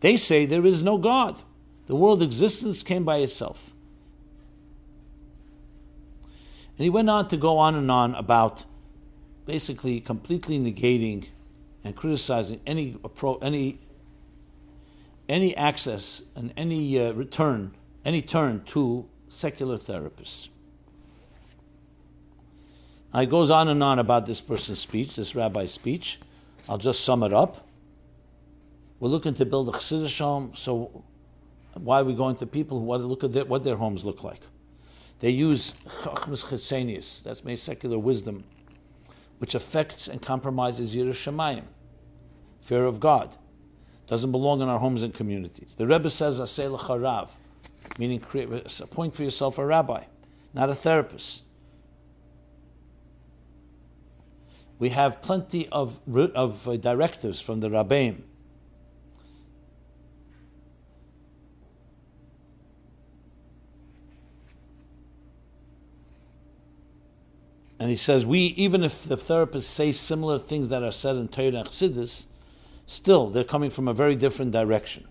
[0.00, 1.40] They say there is no God.
[1.86, 3.72] The world existence came by itself.
[6.76, 8.66] And he went on to go on and on about
[9.46, 11.28] basically completely negating
[11.82, 13.78] and criticizing any approach, any
[15.28, 20.48] any access and any uh, return, any turn to secular therapists.
[23.12, 26.20] Now, he goes on and on about this person's speech, this rabbi's speech.
[26.68, 27.66] I'll just sum it up.
[29.00, 31.04] We're looking to build a Chassidish so
[31.74, 34.04] why are we going to people who want to look at their, what their homes
[34.04, 34.40] look like?
[35.20, 38.44] They use Chachmas Chitzenius, that's made secular wisdom,
[39.38, 41.64] which affects and compromises Yiras Shamayim,
[42.60, 43.36] fear of God.
[44.10, 45.76] Doesn't belong in our homes and communities.
[45.76, 47.36] The Rebbe says, Aseh Harav,
[47.96, 48.48] meaning create,
[48.80, 50.02] appoint for yourself a rabbi,
[50.52, 51.44] not a therapist.
[54.80, 56.00] We have plenty of,
[56.34, 58.22] of uh, directives from the Rabbeim
[67.78, 71.28] And he says, we, even if the therapists say similar things that are said in
[71.28, 72.26] Torah and Chassidus,
[72.90, 75.06] still they're coming from a very different direction.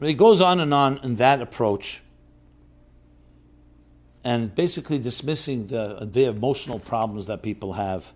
[0.00, 2.02] But he goes on and on in that approach
[4.24, 8.12] and basically dismissing the, the emotional problems that people have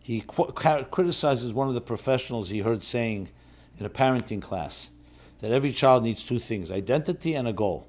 [0.00, 3.28] he qu- criticizes one of the professionals he heard saying
[3.78, 4.90] in a parenting class
[5.38, 7.86] that every child needs two things identity and a goal.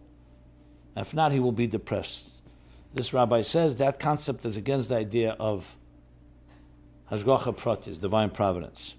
[0.96, 2.42] If not, he will be depressed.
[2.94, 5.76] This rabbi says that concept is against the idea of
[7.12, 8.96] Hashgacha Pratis, divine providence.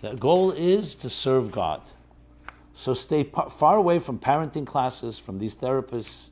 [0.00, 1.82] The goal is to serve God.
[2.74, 6.30] So stay far away from parenting classes, from these therapists,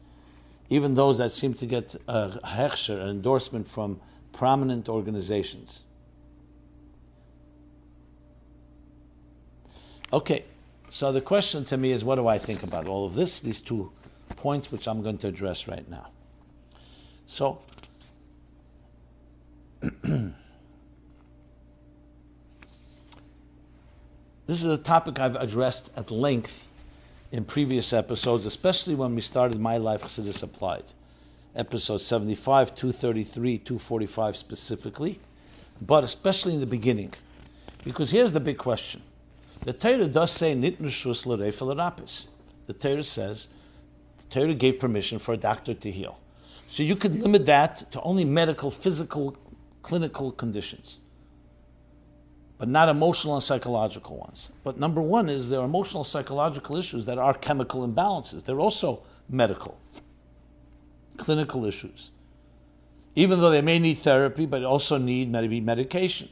[0.68, 4.01] even those that seem to get a hechsher, an endorsement from
[4.33, 5.85] prominent organizations.
[10.13, 10.45] Okay,
[10.91, 13.61] so the question to me is what do I think about all of this, these
[13.61, 13.93] two
[14.37, 16.09] points which I'm going to address right now.
[17.27, 17.61] So,
[19.81, 20.33] this
[24.49, 26.69] is a topic I've addressed at length
[27.31, 30.93] in previous episodes, especially when we started My Life Chassidus Applied
[31.57, 35.19] episode 75, 233, 245 specifically,
[35.81, 37.13] but especially in the beginning.
[37.85, 39.03] Because here's the big question.
[39.61, 42.27] The Torah does say, Nitnushus l'reif
[42.67, 43.49] The Torah says,
[44.19, 46.19] the Torah gave permission for a doctor to heal.
[46.67, 49.37] So you could limit that to only medical, physical,
[49.83, 51.01] clinical conditions,
[52.59, 54.51] but not emotional and psychological ones.
[54.63, 58.45] But number one is there are emotional psychological issues that are chemical imbalances.
[58.45, 59.79] They're also medical
[61.17, 62.11] clinical issues.
[63.15, 66.29] Even though they may need therapy, but also need maybe medication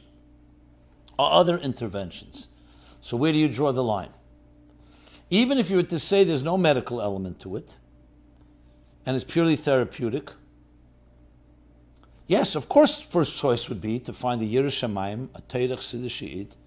[1.17, 2.48] or other interventions.
[3.01, 4.09] So, where do you draw the line?
[5.29, 7.77] Even if you were to say there's no medical element to it
[9.05, 10.31] and it's purely therapeutic,
[12.27, 16.57] yes, of course, first choice would be to find the Yerei Shamayim, a Teirach Siddushid,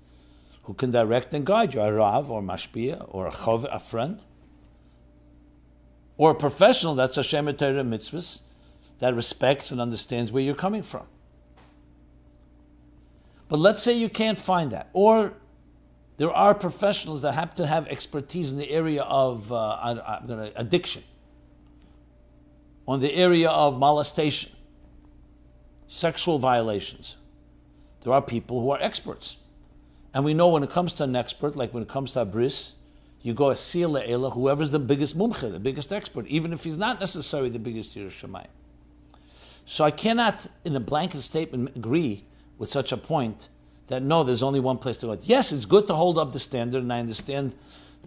[0.64, 4.24] who can direct and guide you, a Rav or Mashpia or a Chov, a friend
[6.16, 8.40] or a professional that's a Torah mitzvahs
[9.00, 11.06] that respects and understands where you're coming from.
[13.48, 15.34] But let's say you can't find that, or
[16.22, 20.20] there are professionals that have to have expertise in the area of uh,
[20.54, 21.02] addiction,
[22.86, 24.52] on the area of molestation,
[25.88, 27.16] sexual violations.
[28.02, 29.36] There are people who are experts.
[30.14, 32.24] And we know when it comes to an expert, like when it comes to a
[32.24, 32.74] bris,
[33.22, 37.00] you go Asir Le'ela, whoever's the biggest mumche, the biggest expert, even if he's not
[37.00, 38.46] necessarily the biggest Yerei Shamayim.
[39.64, 42.26] So I cannot, in a blanket statement, agree
[42.58, 43.48] with such a point
[43.92, 45.18] that no, there's only one place to go.
[45.20, 47.54] Yes, it's good to hold up the standard, and I understand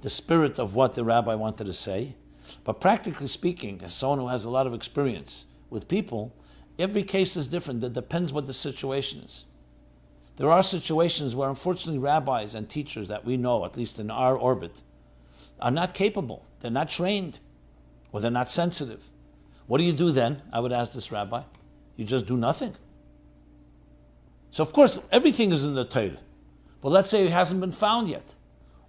[0.01, 2.15] the spirit of what the rabbi wanted to say.
[2.63, 6.33] But practically speaking, as someone who has a lot of experience with people,
[6.79, 7.83] every case is different.
[7.83, 9.45] It depends what the situation is.
[10.37, 14.35] There are situations where, unfortunately, rabbis and teachers that we know, at least in our
[14.35, 14.81] orbit,
[15.61, 17.37] are not capable, they're not trained,
[18.11, 19.11] or they're not sensitive.
[19.67, 20.41] What do you do then?
[20.51, 21.43] I would ask this rabbi.
[21.95, 22.73] You just do nothing.
[24.55, 26.15] So, of course, everything is in the Torah.
[26.79, 28.35] But let's say it hasn't been found yet.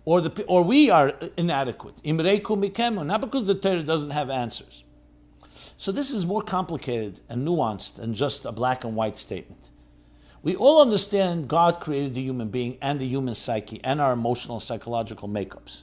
[0.04, 1.96] Or, the, or we are inadequate.
[2.04, 4.84] Imreku mikemu not because the Torah doesn't have answers.
[5.76, 9.72] So this is more complicated and nuanced than just a black and white statement.
[10.44, 14.60] We all understand God created the human being and the human psyche and our emotional
[14.60, 15.82] psychological makeups.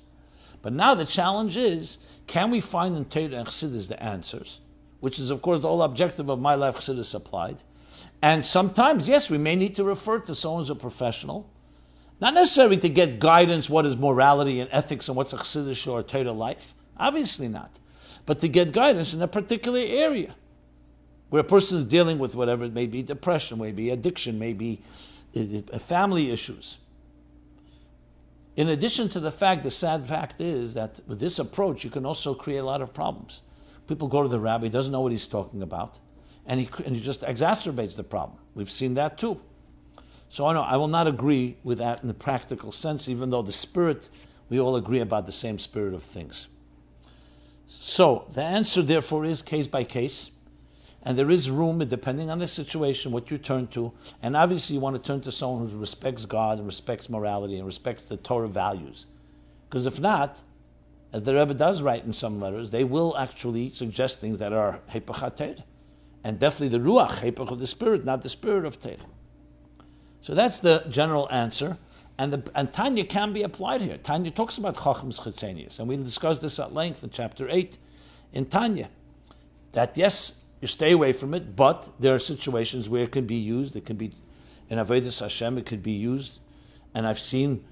[0.62, 4.62] But now the challenge is, can we find in Torah and Chassidus the answers?
[5.02, 7.64] Which is, of course, the whole objective of my life Chassidus applied.
[8.24, 11.52] And sometimes, yes, we may need to refer to someone who's a professional,
[12.22, 16.00] not necessarily to get guidance, what is morality and ethics and what's a Chassidish or
[16.00, 16.74] a Torah life.
[16.96, 17.80] Obviously not.
[18.26, 20.36] But to get guidance in a particular area
[21.32, 24.82] where a person is dealing with whatever it may be depression, maybe addiction, maybe
[25.36, 25.42] uh,
[25.74, 26.78] uh, family issues.
[28.56, 32.06] In addition to the fact, the sad fact is that with this approach, you can
[32.06, 33.42] also create a lot of problems.
[33.86, 36.00] People go to the rabbi, doesn't know what he's talking about,
[36.46, 38.38] and he, and he just exacerbates the problem.
[38.56, 39.40] We've seen that too.
[40.30, 43.42] So I know I will not agree with that in the practical sense, even though
[43.42, 44.10] the spirit,
[44.50, 46.48] we all agree about the same spirit of things.
[47.68, 50.32] So the answer, therefore, is case by case.
[51.06, 53.92] And there is room, depending on the situation, what you turn to.
[54.22, 57.66] And obviously, you want to turn to someone who respects God and respects morality and
[57.66, 59.06] respects the Torah values.
[59.70, 60.42] Because if not,
[61.12, 64.80] as the Rebbe does write in some letters, they will actually suggest things that are
[64.92, 65.64] hepachat
[66.24, 68.98] and definitely the ruach, hepach of the spirit, not the spirit of Torah.
[70.22, 71.78] So that's the general answer.
[72.18, 73.98] And, the, and Tanya can be applied here.
[73.98, 77.78] Tanya talks about Chachams Chetzenius, and we discussed this at length in chapter 8
[78.32, 78.90] in Tanya.
[79.74, 83.36] That yes, you stay away from it, but there are situations where it can be
[83.36, 83.76] used.
[83.76, 84.14] It can be
[84.70, 86.40] in Avodas Hashem, it could be used.
[86.94, 87.66] And I've seen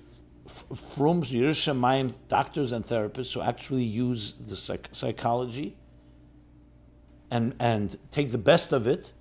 [0.47, 5.77] frums, Yerushalayim doctors and therapists who actually use the psych- psychology
[7.31, 9.13] and, and take the best of it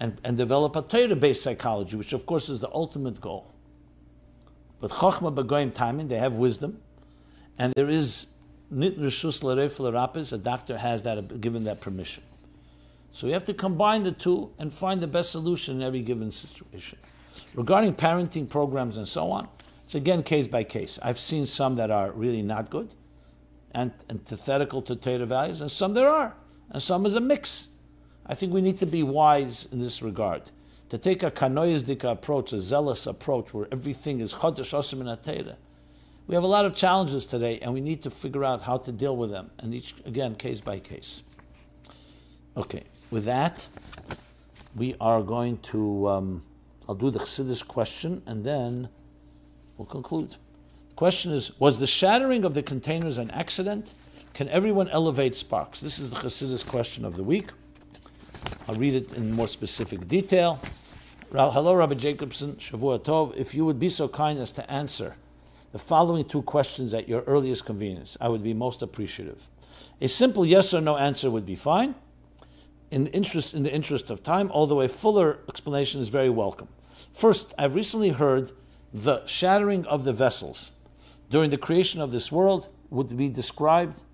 [0.00, 3.52] and, and develop a Torah based psychology, which of course is the ultimate goal.
[4.80, 6.80] But Chochma Bagoyim timing, they have wisdom,
[7.56, 8.26] and there is
[8.70, 12.24] Nit Rishus Laref a doctor has that given that permission.
[13.12, 16.30] So we have to combine the two and find the best solution in every given
[16.30, 16.98] situation.
[17.54, 19.46] Regarding parenting programs and so on,
[19.84, 20.98] it's again case by case.
[21.02, 22.94] I've seen some that are really not good
[23.72, 26.34] and antithetical to Torah values, and some there are,
[26.72, 27.68] and some is a mix.
[28.26, 30.50] I think we need to be wise in this regard.
[30.88, 35.56] To take a kanoizdika approach, a zealous approach, where everything is chodesh osim
[36.26, 38.92] We have a lot of challenges today, and we need to figure out how to
[38.92, 41.22] deal with them, and each again case by case.
[42.56, 43.68] Okay, with that,
[44.74, 46.08] we are going to.
[46.08, 46.42] Um,
[46.88, 48.88] I'll do the Chassidus question, and then
[49.76, 50.30] we'll conclude.
[50.30, 53.94] The question is: Was the shattering of the containers an accident?
[54.34, 55.78] Can everyone elevate sparks?
[55.80, 57.50] This is the Chassidus question of the week.
[58.66, 60.58] I'll read it in more specific detail.
[61.30, 63.36] Hello, Rabbi Jacobson, Shavua Tov.
[63.36, 65.16] If you would be so kind as to answer
[65.72, 69.50] the following two questions at your earliest convenience, I would be most appreciative.
[70.00, 71.94] A simple yes or no answer would be fine.
[72.90, 76.68] In the interest, in the interest of time, although a fuller explanation is very welcome.
[77.12, 78.52] First, I've recently heard
[78.94, 80.72] the shattering of the vessels
[81.28, 84.04] during the creation of this world would be described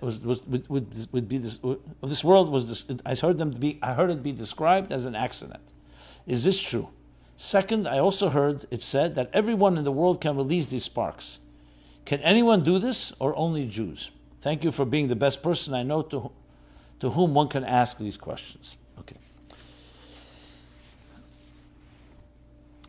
[0.00, 1.58] was, was would, would, would be this,
[2.02, 5.14] this world was this, I heard them be I heard it be described as an
[5.14, 5.72] accident.
[6.26, 6.90] Is this true?
[7.36, 11.40] Second, I also heard it said that everyone in the world can release these sparks.
[12.04, 14.10] Can anyone do this or only Jews?
[14.42, 16.30] Thank you for being the best person I know to,
[17.00, 18.76] to whom one can ask these questions.
[18.98, 19.16] Okay.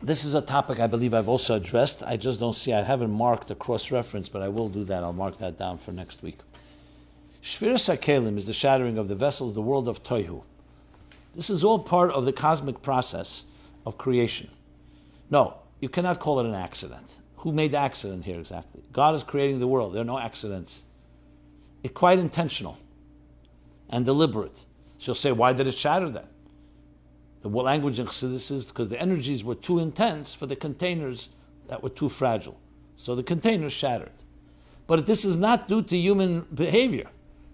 [0.02, 2.02] This is a topic I believe I've also addressed.
[2.04, 5.02] I just don't see, I haven't marked a cross reference, but I will do that.
[5.02, 6.38] I'll mark that down for next week.
[7.42, 10.44] Shviras HaKelim is the shattering of the vessels, the world of Toihu.
[11.34, 13.46] This is all part of the cosmic process
[13.84, 14.48] of creation.
[15.28, 17.18] No, you cannot call it an accident.
[17.38, 18.84] Who made the accident here exactly?
[18.92, 19.92] God is creating the world.
[19.92, 20.86] There are no accidents.
[21.82, 22.78] It's quite intentional
[23.90, 24.64] and deliberate.
[24.98, 26.26] She'll say, why did it shatter then?
[27.40, 31.28] The language in Chassidus is because the energies were too intense for the containers
[31.66, 32.60] that were too fragile.
[32.94, 34.12] So the containers shattered.
[34.86, 37.08] But this is not due to human behavior.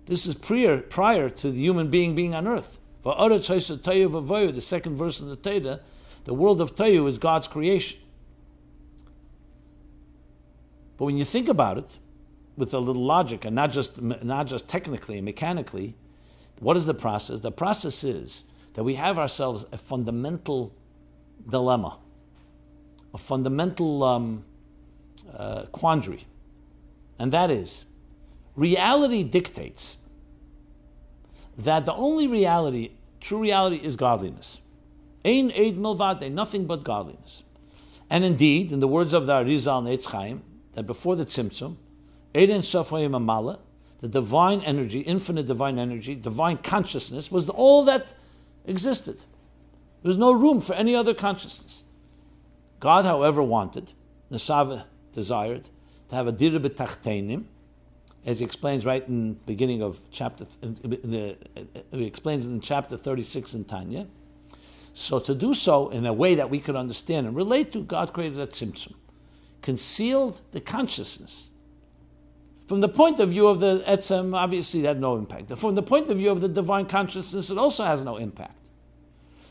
[0.08, 2.80] This is prior, prior to the human being being on earth.
[3.02, 5.80] The second verse in the Torah,
[6.24, 8.00] the world of Tayu is God's creation.
[10.96, 11.98] But when you think about it,
[12.56, 15.94] with a little logic, and not just, not just technically and mechanically,
[16.60, 17.40] what is the process?
[17.40, 20.74] The process is that we have ourselves a fundamental
[21.48, 21.98] dilemma,
[23.14, 24.44] a fundamental um,
[25.32, 26.26] uh, quandary,
[27.18, 27.84] and that is
[28.58, 29.96] reality dictates
[31.56, 32.90] that the only reality,
[33.20, 34.60] true reality, is godliness.
[35.24, 37.44] Ein eid milvade, nothing but godliness.
[38.10, 40.42] And indeed, in the words of the Arizal Chaim,
[40.72, 41.76] that before the Tzimtzum,
[42.34, 43.58] Eiden Sofayim Amala,
[44.00, 48.14] the divine energy, infinite divine energy, divine consciousness, was all that
[48.64, 49.24] existed.
[50.02, 51.84] There was no room for any other consciousness.
[52.80, 53.92] God, however, wanted,
[54.30, 55.70] Nesava desired,
[56.08, 57.44] to have a dira b'tachtenim,
[58.28, 61.60] as he explains right in the beginning of chapter, the, uh,
[61.92, 64.06] he explains in chapter 36 in Tanya.
[64.92, 68.12] So to do so in a way that we could understand and relate to, God
[68.12, 68.92] created a tzimtzum,
[69.62, 71.48] concealed the consciousness.
[72.66, 75.56] From the point of view of the etzem, obviously that had no impact.
[75.56, 78.68] From the point of view of the divine consciousness, it also has no impact.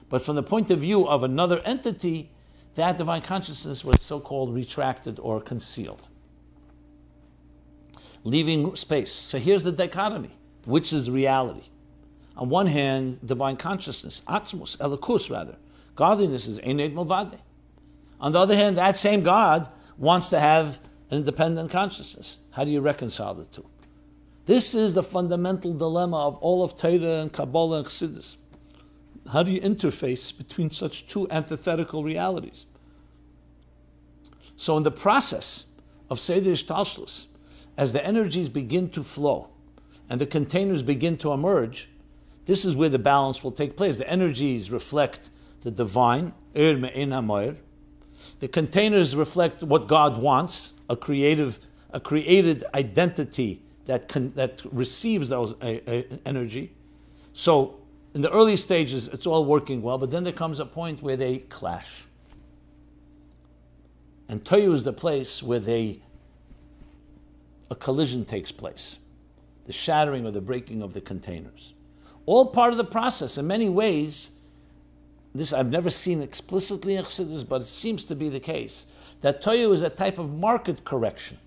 [0.07, 2.29] But from the point of view of another entity,
[2.75, 6.09] that divine consciousness was so-called retracted or concealed
[8.27, 9.11] leaving space.
[9.11, 10.31] So here's the dichotomy,
[10.65, 11.69] which is reality.
[12.35, 15.55] On one hand, divine consciousness, atzmus, elikus rather,
[15.95, 17.39] godliness is ened milvade.
[18.19, 19.67] On the other hand, that same God
[19.97, 22.39] wants to have an independent consciousness.
[22.51, 23.65] How do you reconcile the two?
[24.45, 28.37] This is the fundamental dilemma of all of Torah and Kabbalah and Chassidus.
[29.31, 32.65] How do you interface between such two antithetical realities?
[34.55, 35.65] So, in the process
[36.09, 37.26] of Seder Hishtalshelus,
[37.77, 39.49] as the energies begin to flow
[40.09, 41.89] and the containers begin to emerge,
[42.45, 43.97] this is where the balance will take place.
[43.97, 45.29] The energies reflect
[45.61, 46.33] the divine,
[48.39, 51.59] the containers reflect what God wants, a creative,
[51.91, 56.73] a created identity that that receives those uh, energy.
[57.33, 57.79] So
[58.13, 61.15] in the early stages, it's all working well, but then there comes a point where
[61.15, 62.05] they clash.
[64.29, 66.01] And Toyu is the place where they
[67.69, 68.99] a collision takes place,
[69.65, 71.73] the shattering or the breaking of the containers.
[72.25, 73.37] All part of the process.
[73.37, 74.31] In many ways,
[75.33, 78.87] this I've never seen explicitly in Chassidus, but it seems to be the case,
[79.21, 81.37] that Toyu is a type of market correction.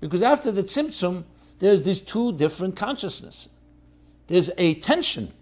[0.00, 1.24] Because after the Tzimtzum,
[1.58, 3.48] there's these two different consciousnesses.
[4.26, 5.32] There's a tension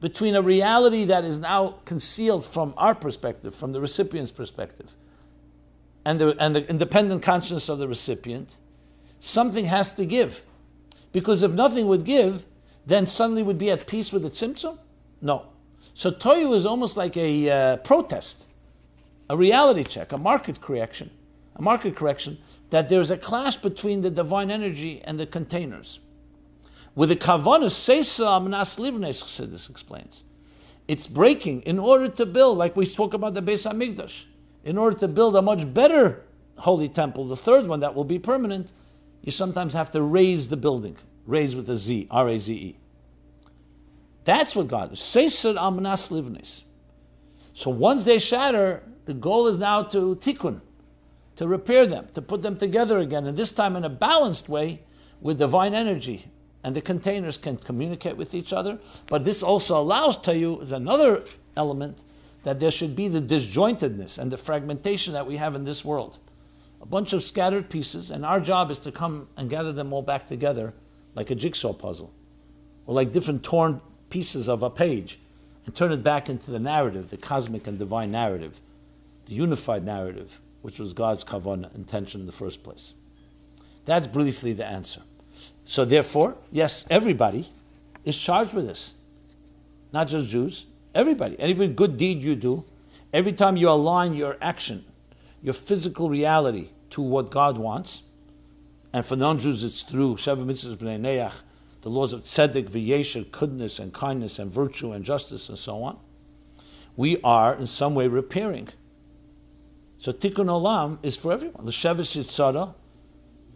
[0.00, 4.94] between a reality that is now concealed from our perspective, from the recipient's perspective,
[6.04, 8.58] and the, and the independent consciousness of the recipient,
[9.20, 10.44] something has to give.
[11.12, 12.46] Because if nothing would give,
[12.86, 14.78] then suddenly would be at peace with its symptom?
[15.20, 15.46] No.
[15.94, 18.48] So Toyu is almost like a uh, protest,
[19.28, 21.10] a reality check, a market correction,
[21.56, 22.38] a market correction
[22.70, 26.00] that there's a clash between the divine energy and the containers.
[26.94, 30.24] With the kavanah seisa amnas livnes, Chassidus explains.
[30.86, 34.24] It's breaking in order to build, like we spoke about the Beis Hamikdash,
[34.64, 36.24] in order to build a much better
[36.56, 38.72] holy temple, the third one that will be permanent,
[39.22, 40.96] you sometimes have to raise the building.
[41.26, 42.76] Raise with a Z, R A Z E.
[44.24, 46.64] That's what God livnis.
[47.52, 50.60] So once they shatter, the goal is now to tikkun,
[51.36, 54.82] to repair them, to put them together again, and this time in a balanced way
[55.20, 56.30] with divine energy.
[56.64, 58.78] And the containers can communicate with each other.
[59.08, 61.24] But this also allows to you, is another
[61.56, 62.04] element,
[62.42, 66.18] that there should be the disjointedness and the fragmentation that we have in this world
[66.80, 70.02] a bunch of scattered pieces, and our job is to come and gather them all
[70.02, 70.72] back together
[71.14, 72.12] like a jigsaw puzzle,
[72.86, 73.80] or like different torn
[74.10, 75.18] pieces of a page,
[75.66, 78.60] and turn it back into the narrative, the cosmic and divine narrative,
[79.26, 82.94] the unified narrative, which was God's kavanah intention in the first place.
[83.84, 85.02] That's briefly the answer.
[85.64, 87.48] So therefore, yes, everybody
[88.04, 88.94] is charged with this.
[89.92, 91.38] Not just Jews, everybody.
[91.38, 92.64] Every good deed you do,
[93.12, 94.84] every time you align your action
[95.42, 98.02] your physical reality to what God wants.
[98.92, 101.34] And for non-Jews, it's through Sheva Mitzvahs Neach,
[101.82, 105.98] the laws of tzedek, v'yesher, goodness and kindness and virtue and justice and so on.
[106.96, 108.68] We are in some way repairing.
[109.98, 111.64] So Tikkun Olam is for everyone.
[111.64, 112.74] The Shevis Yitzhara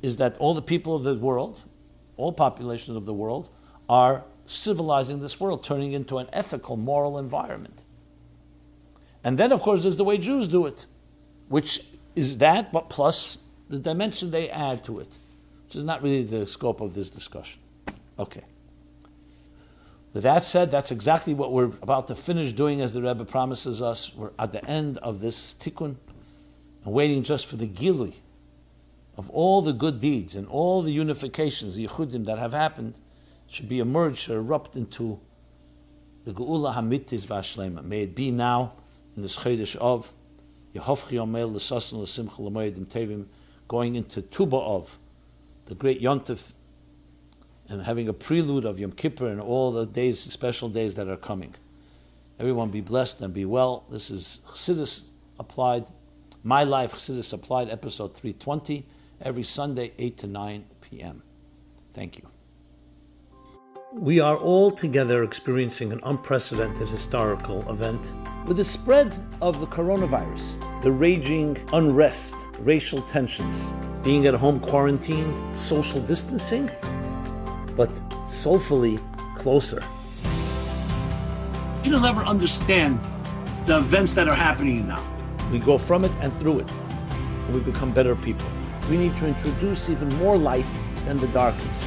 [0.02, 1.64] is that all the people of the world,
[2.16, 3.50] all populations of the world,
[3.88, 7.84] are civilizing this world, turning into an ethical, moral environment.
[9.24, 10.86] And then, of course, there's the way Jews do it
[11.52, 11.84] which
[12.16, 13.36] is that, but plus
[13.68, 15.18] the dimension they add to it,
[15.66, 17.60] which is not really the scope of this discussion.
[18.18, 18.40] Okay.
[20.14, 23.82] With that said, that's exactly what we're about to finish doing as the Rebbe promises
[23.82, 24.14] us.
[24.14, 25.96] We're at the end of this tikkun
[26.86, 28.14] and waiting just for the gilui
[29.18, 32.94] of all the good deeds and all the unifications, the yichudim that have happened,
[33.46, 35.20] should be emerged, should erupt into
[36.24, 37.84] the Geula Hamitis Vashlema.
[37.84, 38.72] May it be now
[39.14, 40.14] in the Chodesh of
[43.68, 44.98] going into Tuba of
[45.66, 46.54] the great Yontif
[47.68, 51.16] and having a prelude of Yom Kippur and all the days, special days that are
[51.16, 51.54] coming.
[52.38, 53.84] Everyone be blessed and be well.
[53.90, 55.04] This is Chassidus
[55.38, 55.86] Applied,
[56.42, 58.84] My Life Chassidus Applied, episode 320,
[59.20, 61.22] every Sunday, 8 to 9 p.m.
[61.94, 62.31] Thank you.
[64.00, 68.00] We are all together experiencing an unprecedented historical event
[68.46, 73.70] with the spread of the coronavirus, the raging unrest, racial tensions,
[74.02, 76.70] being at home quarantined, social distancing,
[77.76, 77.90] but
[78.26, 78.98] soulfully
[79.36, 79.84] closer.
[81.84, 83.06] You'll never understand
[83.66, 85.06] the events that are happening now.
[85.52, 88.48] We go from it and through it, and we become better people.
[88.88, 91.84] We need to introduce even more light than the darkness.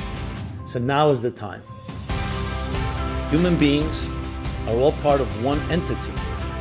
[0.67, 1.63] So now is the time.
[3.35, 4.07] Human beings
[4.65, 6.13] are all part of one entity.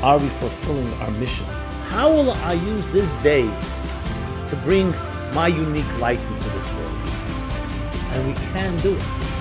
[0.02, 1.46] Are we fulfilling our mission?
[1.84, 3.44] How will I use this day
[4.48, 4.90] to bring
[5.32, 7.00] my unique light into this world?
[8.10, 9.33] And we can do it.